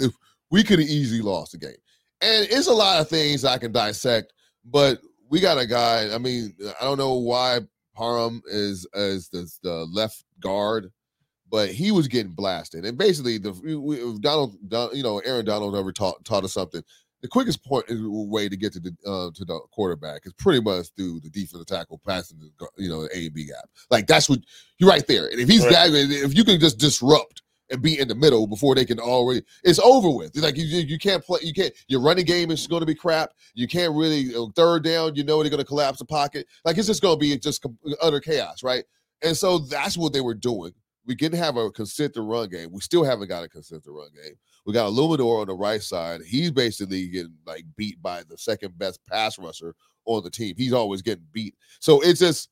[0.00, 0.12] if
[0.50, 1.76] we could have easily lost the game,
[2.20, 4.32] and it's a lot of things I can dissect,
[4.64, 6.14] but we got a guy.
[6.14, 7.60] I mean, I don't know why
[7.94, 10.92] Parham is as the, the left guard
[11.50, 12.84] but he was getting blasted.
[12.84, 16.82] And basically, the we- Donald, Don, you know, Aaron Donald ever taught taught us something.
[17.22, 20.88] The quickest point way to get to the uh, to the quarterback is pretty much
[20.96, 23.68] through the defensive tackle passing the you know the A and B gap.
[23.90, 24.40] Like that's what
[24.78, 25.26] you're right there.
[25.28, 25.90] And if he's Right.
[25.90, 29.42] that, if you can just disrupt and be in the middle before they can already,
[29.64, 30.28] it's over with.
[30.36, 31.40] It's like you you can't play.
[31.42, 31.72] You can't.
[31.88, 33.32] Your running game is going to be crap.
[33.54, 35.16] You can't really third down.
[35.16, 36.46] You know they're going to collapse the pocket.
[36.64, 37.64] Like it's just going to be just
[38.02, 38.84] utter chaos, right?
[39.22, 40.72] And so that's what they were doing.
[41.06, 42.70] We didn't have a consistent run game.
[42.72, 44.34] We still haven't got a consistent run game.
[44.64, 46.22] We got Eluemunor on the right side.
[46.26, 50.54] He's basically getting like beat by the second best pass rusher on the team.
[50.56, 51.54] He's always getting beat.
[51.80, 52.48] So it's just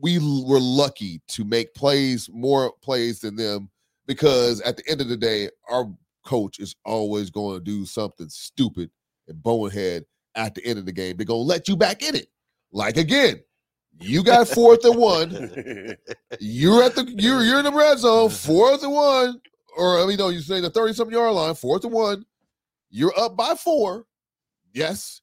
[0.00, 3.70] we were lucky to make plays, more plays than them,
[4.06, 5.92] because at the end of the day, our
[6.24, 8.90] coach is always going to do something stupid
[9.28, 10.04] and bonehead
[10.34, 11.16] at the end of the game.
[11.16, 12.28] They're gonna let you back in it.
[12.72, 13.42] Like again,
[14.00, 15.30] you got fourth and one.
[16.40, 19.40] You're at the you're you're in the red zone, fourth and one,
[19.76, 22.24] or I mean, no, you say the 30 something yard line, fourth and one.
[22.90, 24.06] You're up by four.
[24.72, 25.20] Yes.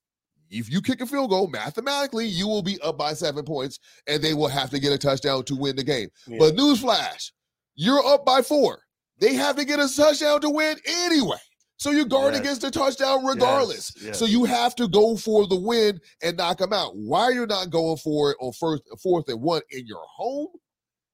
[0.49, 4.24] If you kick a field goal, mathematically, you will be up by seven points, and
[4.24, 6.09] they will have to get a touchdown to win the game.
[6.26, 6.38] Yeah.
[6.39, 7.32] But newsflash,
[7.76, 8.80] you're up by four.
[9.20, 11.38] They have to get a touchdown to win anyway.
[11.80, 12.42] So you guard Yes.
[12.42, 13.94] against the touchdown regardless.
[14.02, 16.96] Yes, So you have to go for the win and knock them out.
[16.98, 20.50] Why you're not going for it on first, fourth and one in your home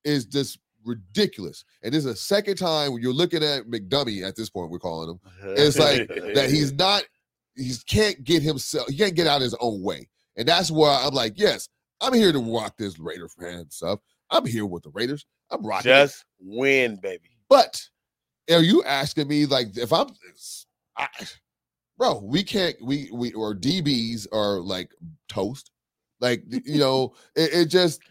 [0.03, 1.63] is just ridiculous.
[1.83, 4.79] And this is the second time when you're looking at McDummy at this point, we're
[4.79, 5.19] calling him.
[5.55, 7.03] It's like that he's not,
[7.55, 10.09] he can't get himself, he can't get out his own way.
[10.35, 11.69] And that's why I'm like, yes,
[12.01, 13.99] I'm here to rock this Raider fan stuff.
[14.31, 15.25] I'm here with the Raiders.
[15.51, 15.93] I'm rocking it.
[15.93, 17.29] Just win, baby.
[17.49, 17.81] But
[18.51, 20.07] are you asking me like if I'm,
[20.97, 21.07] I,
[21.97, 22.19] bro?
[22.23, 22.75] We can't.
[22.81, 24.91] We we or DBs are like
[25.29, 25.71] toast.
[26.19, 28.01] Like you know, it, it just.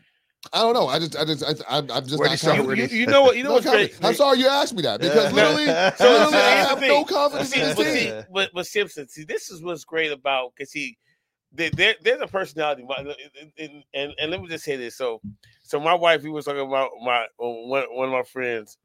[0.53, 0.89] I don't know.
[0.89, 2.51] I just, I just, I, I'm, I'm just Where not you?
[2.51, 2.67] You, confident.
[2.67, 3.35] Where do you, you know what?
[3.39, 3.99] You know No what's confidence.
[3.99, 4.07] great?
[4.11, 7.05] I'm sorry you asked me that because literally, So- literally so I have the no
[7.05, 7.07] thing.
[7.07, 7.95] confidence See, in this but, team.
[7.95, 10.99] see, but, but Simpson, see, this is what's great about because he
[11.51, 12.85] there, there- there's a personality.
[12.99, 13.09] And,
[13.59, 14.97] and, and, and let me just say this.
[14.97, 15.23] So,
[15.63, 18.77] so my wife, we was talking about my uh, one, one of my friends,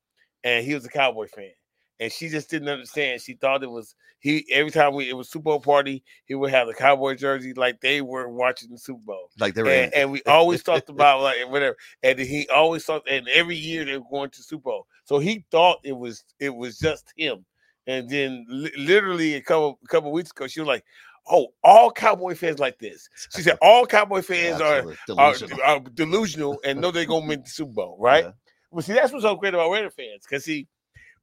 [0.44, 1.52] and he was a Cowboy fan,
[2.00, 3.22] and she just didn't understand.
[3.22, 4.46] She thought it was he.
[4.52, 7.82] Every time we it was Super Bowl party, he would have the Cowboy jersey like
[7.82, 9.30] they were watching the Super Bowl.
[9.40, 13.04] Like they were And, and we always talked about like whatever, and he always thought,
[13.10, 16.56] and every year they were going to Super Bowl, so he thought it was it
[16.56, 17.46] was just him.
[17.88, 20.84] And then li- literally a couple couple weeks ago, she was like,
[21.28, 25.60] "Oh, all Cowboy fans like this." She said, "All Cowboy fans are are, delusional.
[25.66, 28.32] are delusional and know they're gonna make the Super Bowl, right?" Yeah.
[28.72, 30.68] Well, see, that's what's so great about Raider fans, because see,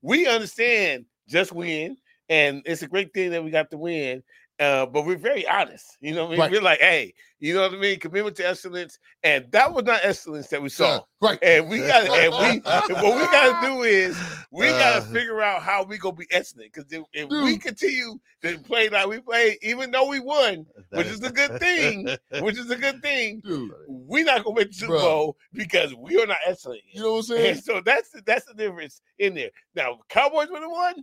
[0.03, 1.97] we understand just win,
[2.29, 4.23] and it's a great thing that we got to win.
[4.59, 6.25] Uh, but we're very honest, you know.
[6.25, 6.51] What I mean, Right.
[6.53, 7.99] we're like, hey, you know what I mean?
[8.01, 10.95] Commitment to excellence, and that was not excellence that we saw.
[10.95, 11.39] Yeah, right.
[11.43, 12.61] And we got, and we,
[12.95, 14.19] what we got to do is
[14.51, 16.73] we got Uh, to figure out how we gonna be excellent.
[16.73, 21.09] Because if, if we continue to play like we play, even though we won, which
[21.09, 22.09] is a good thing,
[22.41, 26.19] which is a good thing, Dude, we're not gonna make the Super Bowl because we
[26.19, 26.81] are not excellent.
[26.91, 27.47] you know what I'm saying?
[27.57, 29.51] And so that's the, that's the difference in there.
[29.75, 30.95] Now, Cowboys would have won,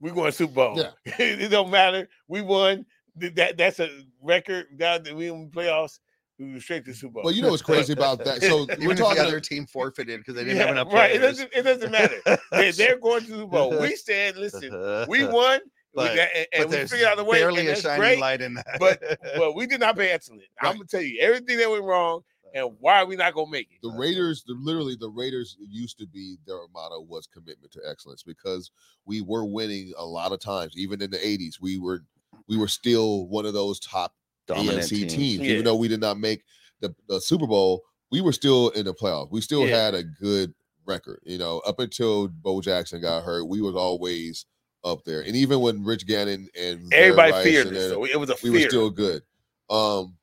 [0.00, 0.76] we going to Super Bowl.
[0.78, 0.90] Yeah.
[1.18, 2.08] it don't matter.
[2.28, 2.86] We won.
[3.16, 3.90] That that's a
[4.22, 4.66] record.
[4.78, 5.98] Now that we in playoffs,
[6.38, 7.22] we were straight to Super Bowl.
[7.24, 8.42] Well, you know what's crazy about that?
[8.42, 9.22] So Even we're if the talking.
[9.24, 11.10] other team forfeited because they didn't Yeah, have enough right.
[11.10, 11.50] It doesn't.
[11.52, 12.20] It doesn't matter.
[12.52, 13.80] they, they're going to Super Bowl.
[13.80, 14.70] We said, Listen,
[15.08, 15.60] we won.
[15.94, 17.38] But- we, got- and, but and we figured out a way.
[17.40, 18.20] barely a shining great.
[18.20, 18.66] light in that.
[18.78, 19.02] but
[19.36, 20.42] but we did not pay excellent.
[20.60, 22.20] I'm gonna tell you everything that went wrong
[22.54, 23.78] and why are we not gonna make it.
[23.82, 28.22] the Raiders, the, literally the Raiders used to be their motto was commitment to excellence
[28.22, 28.70] because
[29.04, 31.60] we were winning a lot of times, even in the 80s.
[31.60, 32.04] We were
[32.48, 34.14] we were still one of those top
[34.46, 35.14] Dominant AFC teams.
[35.14, 35.40] teams.
[35.42, 35.52] Yeah.
[35.52, 36.42] Even though we did not make
[36.80, 39.30] the, the Super Bowl, we were still in the playoffs.
[39.30, 39.76] We still Yeah.
[39.76, 40.54] had a good
[40.86, 41.20] record.
[41.24, 44.46] You know, up until Bo Jackson got hurt, we was always
[44.84, 45.20] up there.
[45.20, 47.90] And even when Rich Gannon and Everybody Rice feared and us.
[47.90, 48.52] So it was a we fear.
[48.52, 49.22] were still good.
[49.68, 50.16] Um,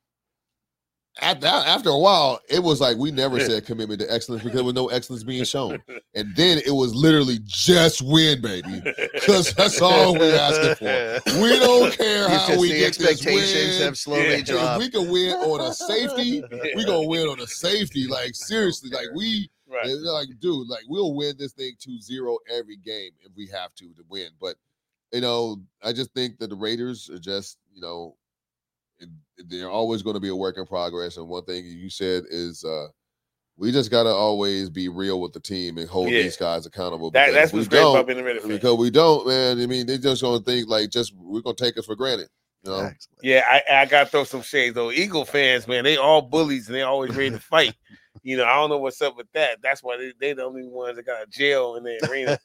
[1.18, 4.56] at that, after a while, it was like we never said commitment to excellence because
[4.56, 5.82] there was no excellence being shown.
[6.14, 8.80] And then it was literally just win, baby,
[9.12, 11.42] because that's all we're asking for.
[11.42, 13.82] We don't care how just- we the get this expectations win.
[13.82, 14.36] have slowly Yeah.
[14.38, 14.78] If dropped.
[14.78, 16.42] we can win on a safety,
[16.74, 18.06] we gonna win on a safety.
[18.06, 19.86] Like seriously, like we right.
[19.86, 24.02] like, dude, like we'll win this thing 2-0 every game if we have to to
[24.08, 24.28] win.
[24.40, 24.56] But
[25.12, 28.25] you know, I just think that the Raiders are just, you know, it-
[29.48, 31.16] they're always going to be a work in progress.
[31.16, 32.86] And one thing you said is uh
[33.58, 36.22] we just gotta always be real with the team and hold Yeah.
[36.22, 37.10] these guys accountable.
[37.10, 38.50] That, that's if we what's great about being a Raider fan.
[38.50, 39.58] because we don't, man.
[39.60, 42.28] I mean, they just gonna think like just we're gonna take us for granted.
[42.64, 42.90] You know,
[43.22, 44.90] Yeah, I, I got to throw some shades though.
[44.90, 47.74] Eagle fans, man, they all bullies and they always ready to fight.
[48.22, 49.58] You know, I don't know what's up with that.
[49.62, 52.36] That's why they they the only ones that got jail in the arena.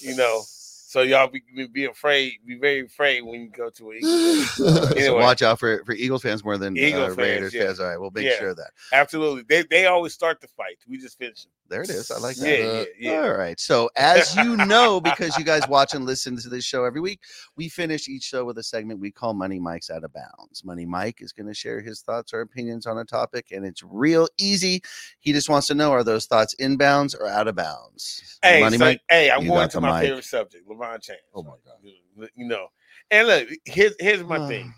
[0.00, 0.42] You know,
[0.94, 4.86] So y'all be, be be afraid, be very afraid when you go to an Eagle.
[5.04, 7.64] So watch out for, for Eagles fans more than Eagle uh, fans, Raiders yeah.
[7.64, 7.80] fans.
[7.80, 8.38] All right, we'll make Yeah.
[8.38, 8.70] sure of that.
[8.92, 10.78] Absolutely, they they always start the fight.
[10.86, 11.50] We just finish them.
[11.68, 12.10] There it is.
[12.10, 12.48] I like that.
[12.48, 13.22] Yeah, yeah, yeah.
[13.22, 13.58] All right.
[13.58, 17.20] So, as you know, because you guys watch and listen to this show every week,
[17.56, 20.62] we finish each show with a segment we call Money Mike's Out of Bounds.
[20.62, 23.82] Money Mike is going to share his thoughts or opinions on a topic, and it's
[23.82, 24.82] real easy.
[25.20, 28.38] He just wants to know are those thoughts in bounds or out of bounds?
[28.42, 30.08] Hey, Money so, Mike, hey, I'm going to my mic.
[30.08, 31.20] favorite subject, LeBron James.
[31.34, 31.76] Oh my God.
[31.82, 32.68] You- You know,
[33.10, 34.72] and look, here's here's my thing.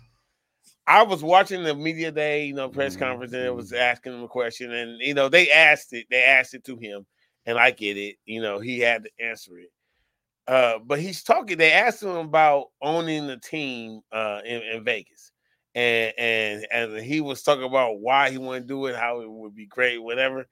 [0.87, 3.81] I was watching the media day, you know, press conference, and it was Mm-hmm.
[3.81, 7.05] asking him a question, and you know, they asked it, they asked it to him,
[7.45, 9.71] and I get it, you know, he had to answer it.
[10.47, 11.57] Uh, but he's talking.
[11.57, 15.31] They asked him about owning the team uh, in, in Vegas,
[15.75, 19.55] and and and he was talking about why he wouldn't do it, how it would
[19.55, 20.47] be great, whatever.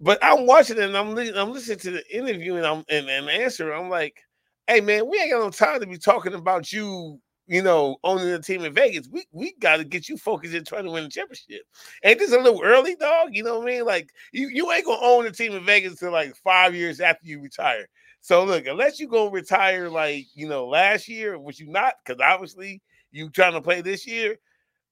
[0.00, 3.08] But I'm watching it, and I'm li- I'm listening to the interview, and I'm and,
[3.08, 3.72] and answer.
[3.72, 4.22] I'm like,
[4.68, 8.30] hey man, we ain't got no time to be talking about you, you know, owning
[8.30, 9.08] the team in Vegas.
[9.10, 11.62] We we got to get you focused in trying to win the championship.
[12.02, 13.30] Ain't this a little early, dog?
[13.32, 13.84] You know what I mean?
[13.84, 17.26] Like you you ain't gonna own the team in Vegas until like five years after
[17.26, 17.86] you retire.
[18.20, 22.20] So look, unless you gonna retire like you know last year, which you not, because
[22.20, 22.80] obviously
[23.12, 24.36] you trying to play this year.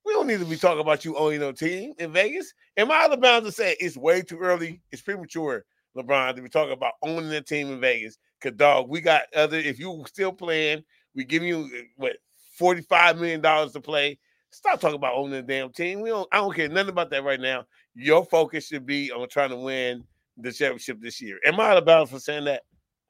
[0.05, 2.53] We don't need to be talking about you owning no team in Vegas.
[2.77, 4.81] Am I out of bounds to say it's way too early?
[4.91, 5.64] It's premature,
[5.97, 8.18] LeBron, to be talking about owning the team in Vegas.
[8.43, 9.59] Cause dog, we got other.
[9.59, 10.82] If you still playing,
[11.14, 12.16] we give you uh, what
[12.59, 14.18] forty five million dollars to play.
[14.51, 16.01] Stop talking about owning the damn team.
[16.01, 16.28] We don't.
[16.32, 17.64] I don't care nothing about that right now.
[17.95, 20.05] Your focus should be on trying to win
[20.36, 21.38] the championship this year.
[21.45, 22.62] Am I out of bounds for saying that?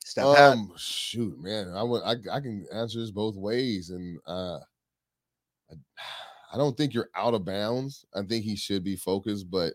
[0.04, 0.36] Step out.
[0.36, 4.58] Um, shoot, man, I would, I, I can answer this both ways, and uh,
[5.70, 5.74] I,
[6.52, 8.04] I don't think you're out of bounds.
[8.14, 9.74] I think he should be focused, but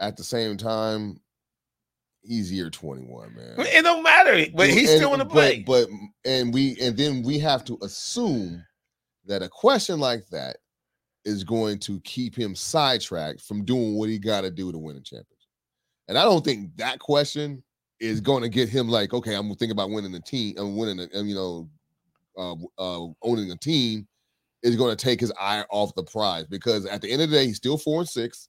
[0.00, 1.20] at the same time,
[2.22, 3.54] he's year 21, man.
[3.58, 4.46] It don't matter.
[4.54, 5.62] But he's And- still in the but- play.
[5.66, 5.88] But,
[6.24, 8.64] and we and then we have to assume
[9.26, 10.58] that a question like that
[11.24, 14.96] is going to keep him sidetracked from doing what he got to do to win
[14.96, 15.26] a championship?
[16.08, 17.62] And I don't think that question
[18.00, 20.54] is going to get him like, okay, I'm thinking about winning the team.
[20.56, 21.68] I'm winning, the, you know,
[22.38, 24.06] uh, uh, owning a team
[24.62, 27.36] is going to take his eye off the prize because at the end of the
[27.36, 28.48] day, he's still four and six.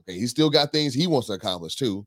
[0.00, 2.04] Okay, he's still got things he wants to accomplish too.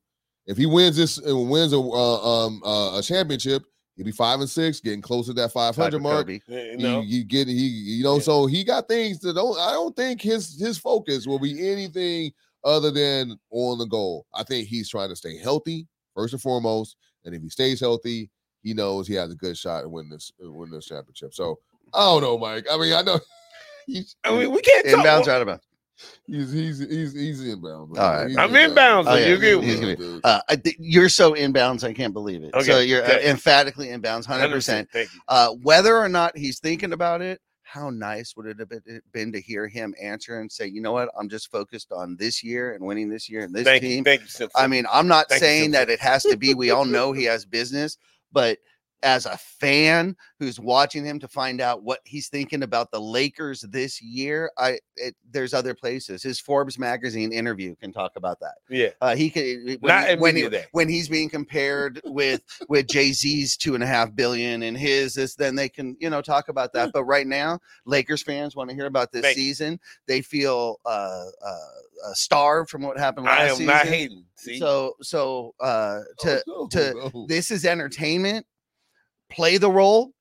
[0.47, 3.63] If he wins this and wins a uh, um uh, a championship,
[3.95, 6.27] he'll be five and six, getting close to that five hundred mark.
[6.27, 6.39] Kobe.
[6.47, 8.21] You You, know, you get he you know Yeah.
[8.21, 12.31] so he got things that don't I don't think his his focus will be anything
[12.63, 14.25] other than on the goal.
[14.33, 18.29] I think he's trying to stay healthy first and foremost, and if he stays healthy,
[18.61, 21.33] he knows he has a good shot at winning this uh, win this championship.
[21.33, 21.59] So
[21.93, 22.65] I don't know, Mike.
[22.71, 23.19] I mean, I know
[23.87, 25.05] he's I mean, we can't talk.
[25.05, 25.63] Inbounds or out of bounds?
[26.27, 27.97] He's he's he's, he's inbound.
[27.97, 28.27] All right.
[28.27, 29.91] He's I'm inbound, so you agree with He's me.
[29.91, 30.25] inbound, dude.
[30.25, 32.51] Uh, I thi- you're so inbounds, I can't believe it.
[32.63, 33.29] So you're uh, okay.
[33.29, 34.89] emphatically inbounds, hundred percent.
[35.27, 39.31] Uh, whether or not he's thinking about it, how nice would it have been, been
[39.33, 42.73] to hear him answer and say, you know what, I'm just focused on this year
[42.73, 43.89] and winning this year and this Thank you.
[43.89, 44.03] team.
[44.03, 44.61] Thank you, Simpson.
[44.63, 46.53] I mean, I'm not Thank you, saying that it has to be.
[46.53, 47.97] We all know he has business,
[48.31, 48.59] but
[49.03, 53.61] as a fan who's watching him to find out what he's thinking about the Lakers
[53.61, 56.23] this year, I it, there's other places.
[56.23, 58.55] His Forbes magazine interview can talk about that.
[58.69, 58.89] yeah.
[59.01, 63.57] Uh, he could when, Not when, he, when he's being compared with with Jay Z's
[63.57, 66.73] two and a half billion and his this, then they can you know talk about
[66.73, 66.91] that.
[66.93, 69.43] But right now, Lakers fans want to hear about this Thank you.
[69.43, 69.79] season.
[70.07, 70.89] They feel uh,
[71.45, 71.51] uh,
[72.07, 73.65] uh, starved from what happened last I am season.
[73.67, 74.25] not hating.
[74.35, 77.25] See, So so uh, to Oh, to- no, no.
[77.27, 78.45] this is entertainment.
[79.30, 80.11] Play the role.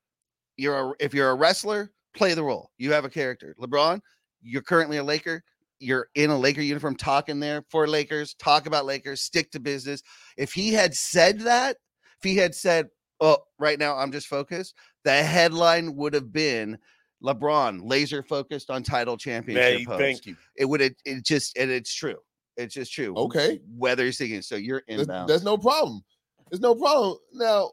[0.57, 2.71] You're a, if you're a wrestler, play the role.
[2.79, 3.55] You have a character.
[3.61, 4.01] LeBron,
[4.43, 5.43] you're currently a Laker.
[5.81, 8.35] You're in a Laker uniform talking there for Lakers.
[8.35, 9.23] Talk about Lakers.
[9.23, 10.03] Stick to business.
[10.37, 11.77] If he had said that,
[12.19, 12.89] if he had said,
[13.21, 16.79] "Oh, right now I'm just focused," the headline would have been
[17.23, 19.89] LeBron laser focused on title championship.
[19.89, 20.37] man, thank you.
[20.57, 20.93] It would have.
[21.05, 22.19] It just and it's true.
[22.57, 23.15] It's just true.
[23.17, 23.61] Okay.
[23.77, 25.01] Whether he's thinking so, you're in.
[25.01, 25.29] inbound.
[25.29, 26.05] that's no problem.
[26.51, 27.17] There's no problem.
[27.33, 27.73] Now,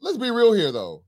[0.00, 1.04] let's be real here, though.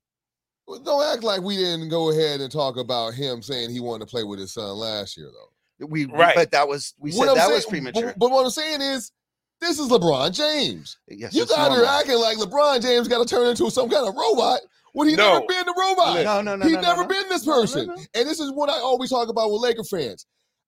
[0.84, 4.10] Don't act like we didn't go ahead and talk about him saying he wanted to
[4.10, 5.86] play with his son last year, though.
[5.86, 6.34] We Right.
[6.34, 8.14] but that was we said I'm that saying- was but- premature.
[8.16, 9.12] But, what I'm saying is,
[9.60, 10.98] this is LeBron James.
[11.08, 14.06] yes, you it's guys are acting like LeBron James got to turn into some kind
[14.08, 14.60] of robot
[14.92, 15.34] when he No.
[15.34, 16.24] never been the robot.
[16.24, 17.08] No, no, no, He's no, no, never no.
[17.08, 17.86] been this No, no, person.
[17.88, 17.94] no.
[18.14, 20.26] And this is what I always talk about with Laker fans.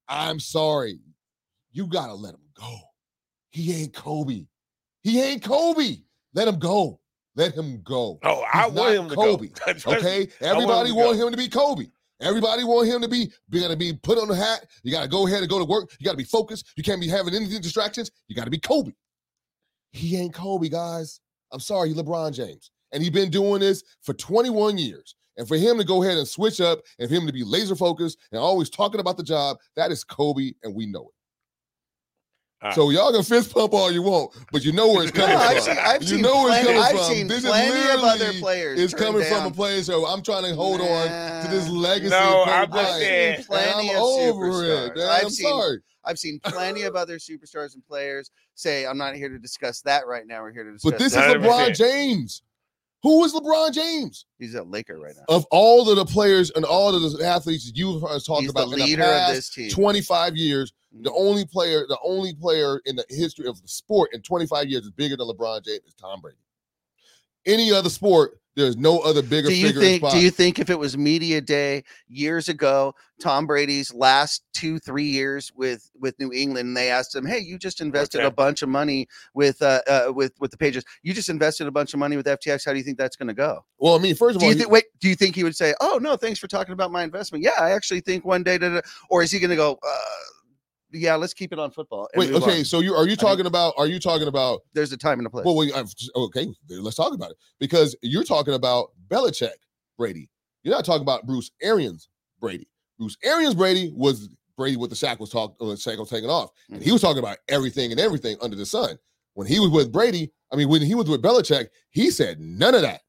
[0.08, 1.00] I'm sorry.
[1.72, 2.78] You got to let him go.
[3.50, 4.46] He ain't Kobe.
[5.02, 5.96] He ain't Kobe.
[6.34, 7.00] Let him go.
[7.38, 8.18] Let him go.
[8.24, 9.48] Oh, I He's want not him to be Kobe,
[9.84, 9.92] go.
[9.92, 10.16] Okay?
[10.16, 11.86] I want him Everybody want him to be Kobe.
[12.20, 14.66] Everybody want him to be, be gonna be put on the hat.
[14.82, 15.88] You gotta go ahead and go to work.
[16.00, 16.66] You gotta be focused.
[16.76, 18.10] You can't be having any distractions.
[18.26, 18.90] You gotta be Kobe.
[19.92, 21.20] He ain't Kobe, guys.
[21.52, 22.72] I'm sorry, he LeBron James.
[22.90, 25.14] And he's been doing this for 21 years.
[25.36, 27.76] And for him to go ahead and switch up and for him to be laser
[27.76, 31.14] focused and always talking about the job, that is Kobe, and we know it.
[32.60, 32.74] All right.
[32.74, 35.36] So y'all can fist pump all you want, but you know where it's No, coming
[35.36, 35.62] I've from.
[35.76, 37.04] seen, I've You seen know where it's coming I've from.
[37.14, 38.80] seen This is plenty of other literally- players.
[38.80, 40.86] It's turn coming from a down- place, so I'm trying to hold on
[41.42, 42.10] to this legacy.
[42.10, 42.98] No, of I'm just Bryant.
[43.00, 43.30] saying.
[43.32, 44.90] I've seen plenty I'm of over superstars.
[44.90, 44.96] it.
[44.96, 45.08] man.
[45.08, 45.78] I've I'm seen sorry.
[46.04, 50.06] I've seen plenty of other superstars and players say, "I'm not here to discuss that
[50.06, 50.42] right now.
[50.42, 51.42] We're here to discuss." But this is 100%.
[51.42, 52.42] LeBron James.
[53.04, 54.24] Who is LeBron James?
[54.40, 55.22] He's a Laker right now.
[55.36, 58.52] Of all of the players and all of the athletes you've heard us talk He's
[58.52, 59.70] the about in the leader of past this team.
[59.70, 64.22] 25 years, the only player, the only player in the history of the sport in
[64.22, 66.38] 25 years is bigger than LeBron James is Tom Brady.
[67.46, 70.12] Any other sport, there's no other bigger do you think spot.
[70.12, 75.06] do you think if it was media day years ago tom brady's last two three
[75.08, 78.68] years with with new england they asked him hey you just invested a bunch of
[78.68, 82.16] money with uh, uh with with the pages you just invested a bunch of money
[82.16, 83.64] with ftx how do you think that's going to go?
[83.78, 85.56] Well, I mean, first of do all, you he- wait do you think he would
[85.56, 87.44] say oh no thanks for talking about my investment.
[87.44, 89.78] Yeah i actually think one day da, da, da," or is he going to go
[89.86, 89.96] uh
[90.92, 93.46] yeah let's keep it on football wait, move on." okay, so you are you talking
[93.46, 96.48] about are you talking about there's a time and a place Well, we, I've, okay,
[96.68, 99.50] let's talk about it because you're talking about Belichick
[99.96, 100.30] Brady.
[100.62, 102.08] You're not talking about Bruce Arians
[102.40, 102.68] Brady.
[102.98, 106.50] Bruce Arians Brady was Brady with the sack was talk, uh, Shaq was taken off,
[106.70, 108.98] and he was talking about everything and everything under the sun.
[109.34, 112.74] When he was with Brady, I mean, when he was with Belichick, he said none
[112.74, 113.02] of that.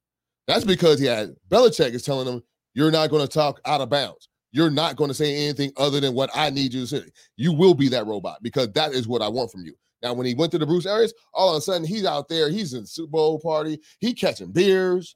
[0.48, 2.44] That's because he had Belichick is telling him,
[2.76, 4.29] "You're not going to talk out of bounds.
[4.52, 7.04] You're not going to say anything other than what I need you to say.
[7.38, 10.26] You will be that robot because that is what I want from you." Now, when
[10.26, 12.50] he went to the Bruce Arians, all of a sudden he's out there.
[12.50, 13.80] He's in the Super Bowl party.
[14.00, 15.16] He catching beers.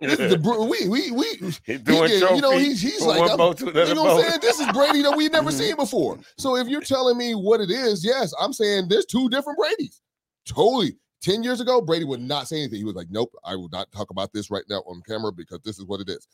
[0.00, 0.38] This is the
[0.70, 1.24] we we we.
[1.64, 4.24] He's doing get- you know, he's he's like, one I'm- boat to you know what
[4.24, 4.40] I'm saying?
[4.40, 6.18] This is Brady that we've never seen before.
[6.38, 10.00] So if you're telling me what it is, yes, I'm saying there's two different Bradys.
[10.46, 10.96] Totally.
[11.22, 12.78] 10 years ago, Brady would not say anything.
[12.78, 15.60] He was like, Nope, I will not talk about this right now on camera because
[15.64, 16.26] this is what it is.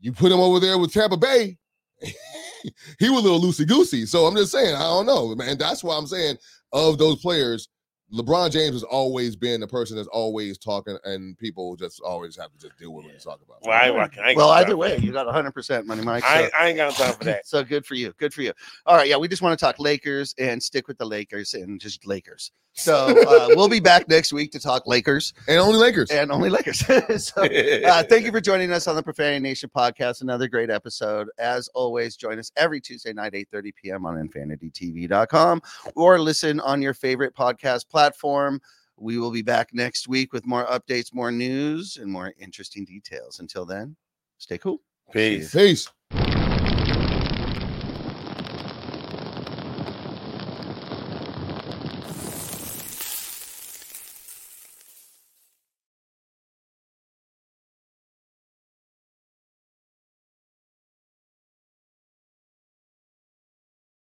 [0.00, 1.58] You put him over there with Tampa Bay,
[2.02, 4.06] he was a little loosey goosey.
[4.06, 5.58] So I'm just saying, I don't know, man.
[5.58, 6.36] That's why I'm saying
[6.72, 7.68] of those players,
[8.12, 12.52] LeBron James has always been the person that's always talking, and people just always have
[12.52, 13.14] to just deal with what Yeah.
[13.14, 13.62] he's talking about.
[13.66, 16.22] Well, I, I, ain't- I Well, either way, you got 100% money, Mike.
[16.22, 17.42] I, so- ain't- I ain't got time for that.
[17.46, 18.12] So good for you.
[18.18, 18.52] Good for you.
[18.86, 19.08] All right.
[19.08, 19.16] Yeah.
[19.16, 22.52] We just want to talk Lakers and stick with the Lakers and just Lakers.
[22.76, 26.10] So uh, we'll be back next week to talk Lakers and only Lakers.
[26.10, 26.80] and only Lakers.
[27.24, 30.20] so uh, thank you for joining us on the Profanity Nation podcast.
[30.20, 31.28] Another great episode.
[31.38, 34.04] As always, join us every Tuesday night, 8 30 p.m.
[34.04, 35.62] on infinitytv.com
[35.94, 38.60] or listen on your favorite podcast platform.
[38.98, 43.40] We will be back next week with more updates, more news, and more interesting details.
[43.40, 43.96] Until then,
[44.38, 44.80] stay cool.
[45.12, 45.52] Peace.
[45.52, 45.88] Peace.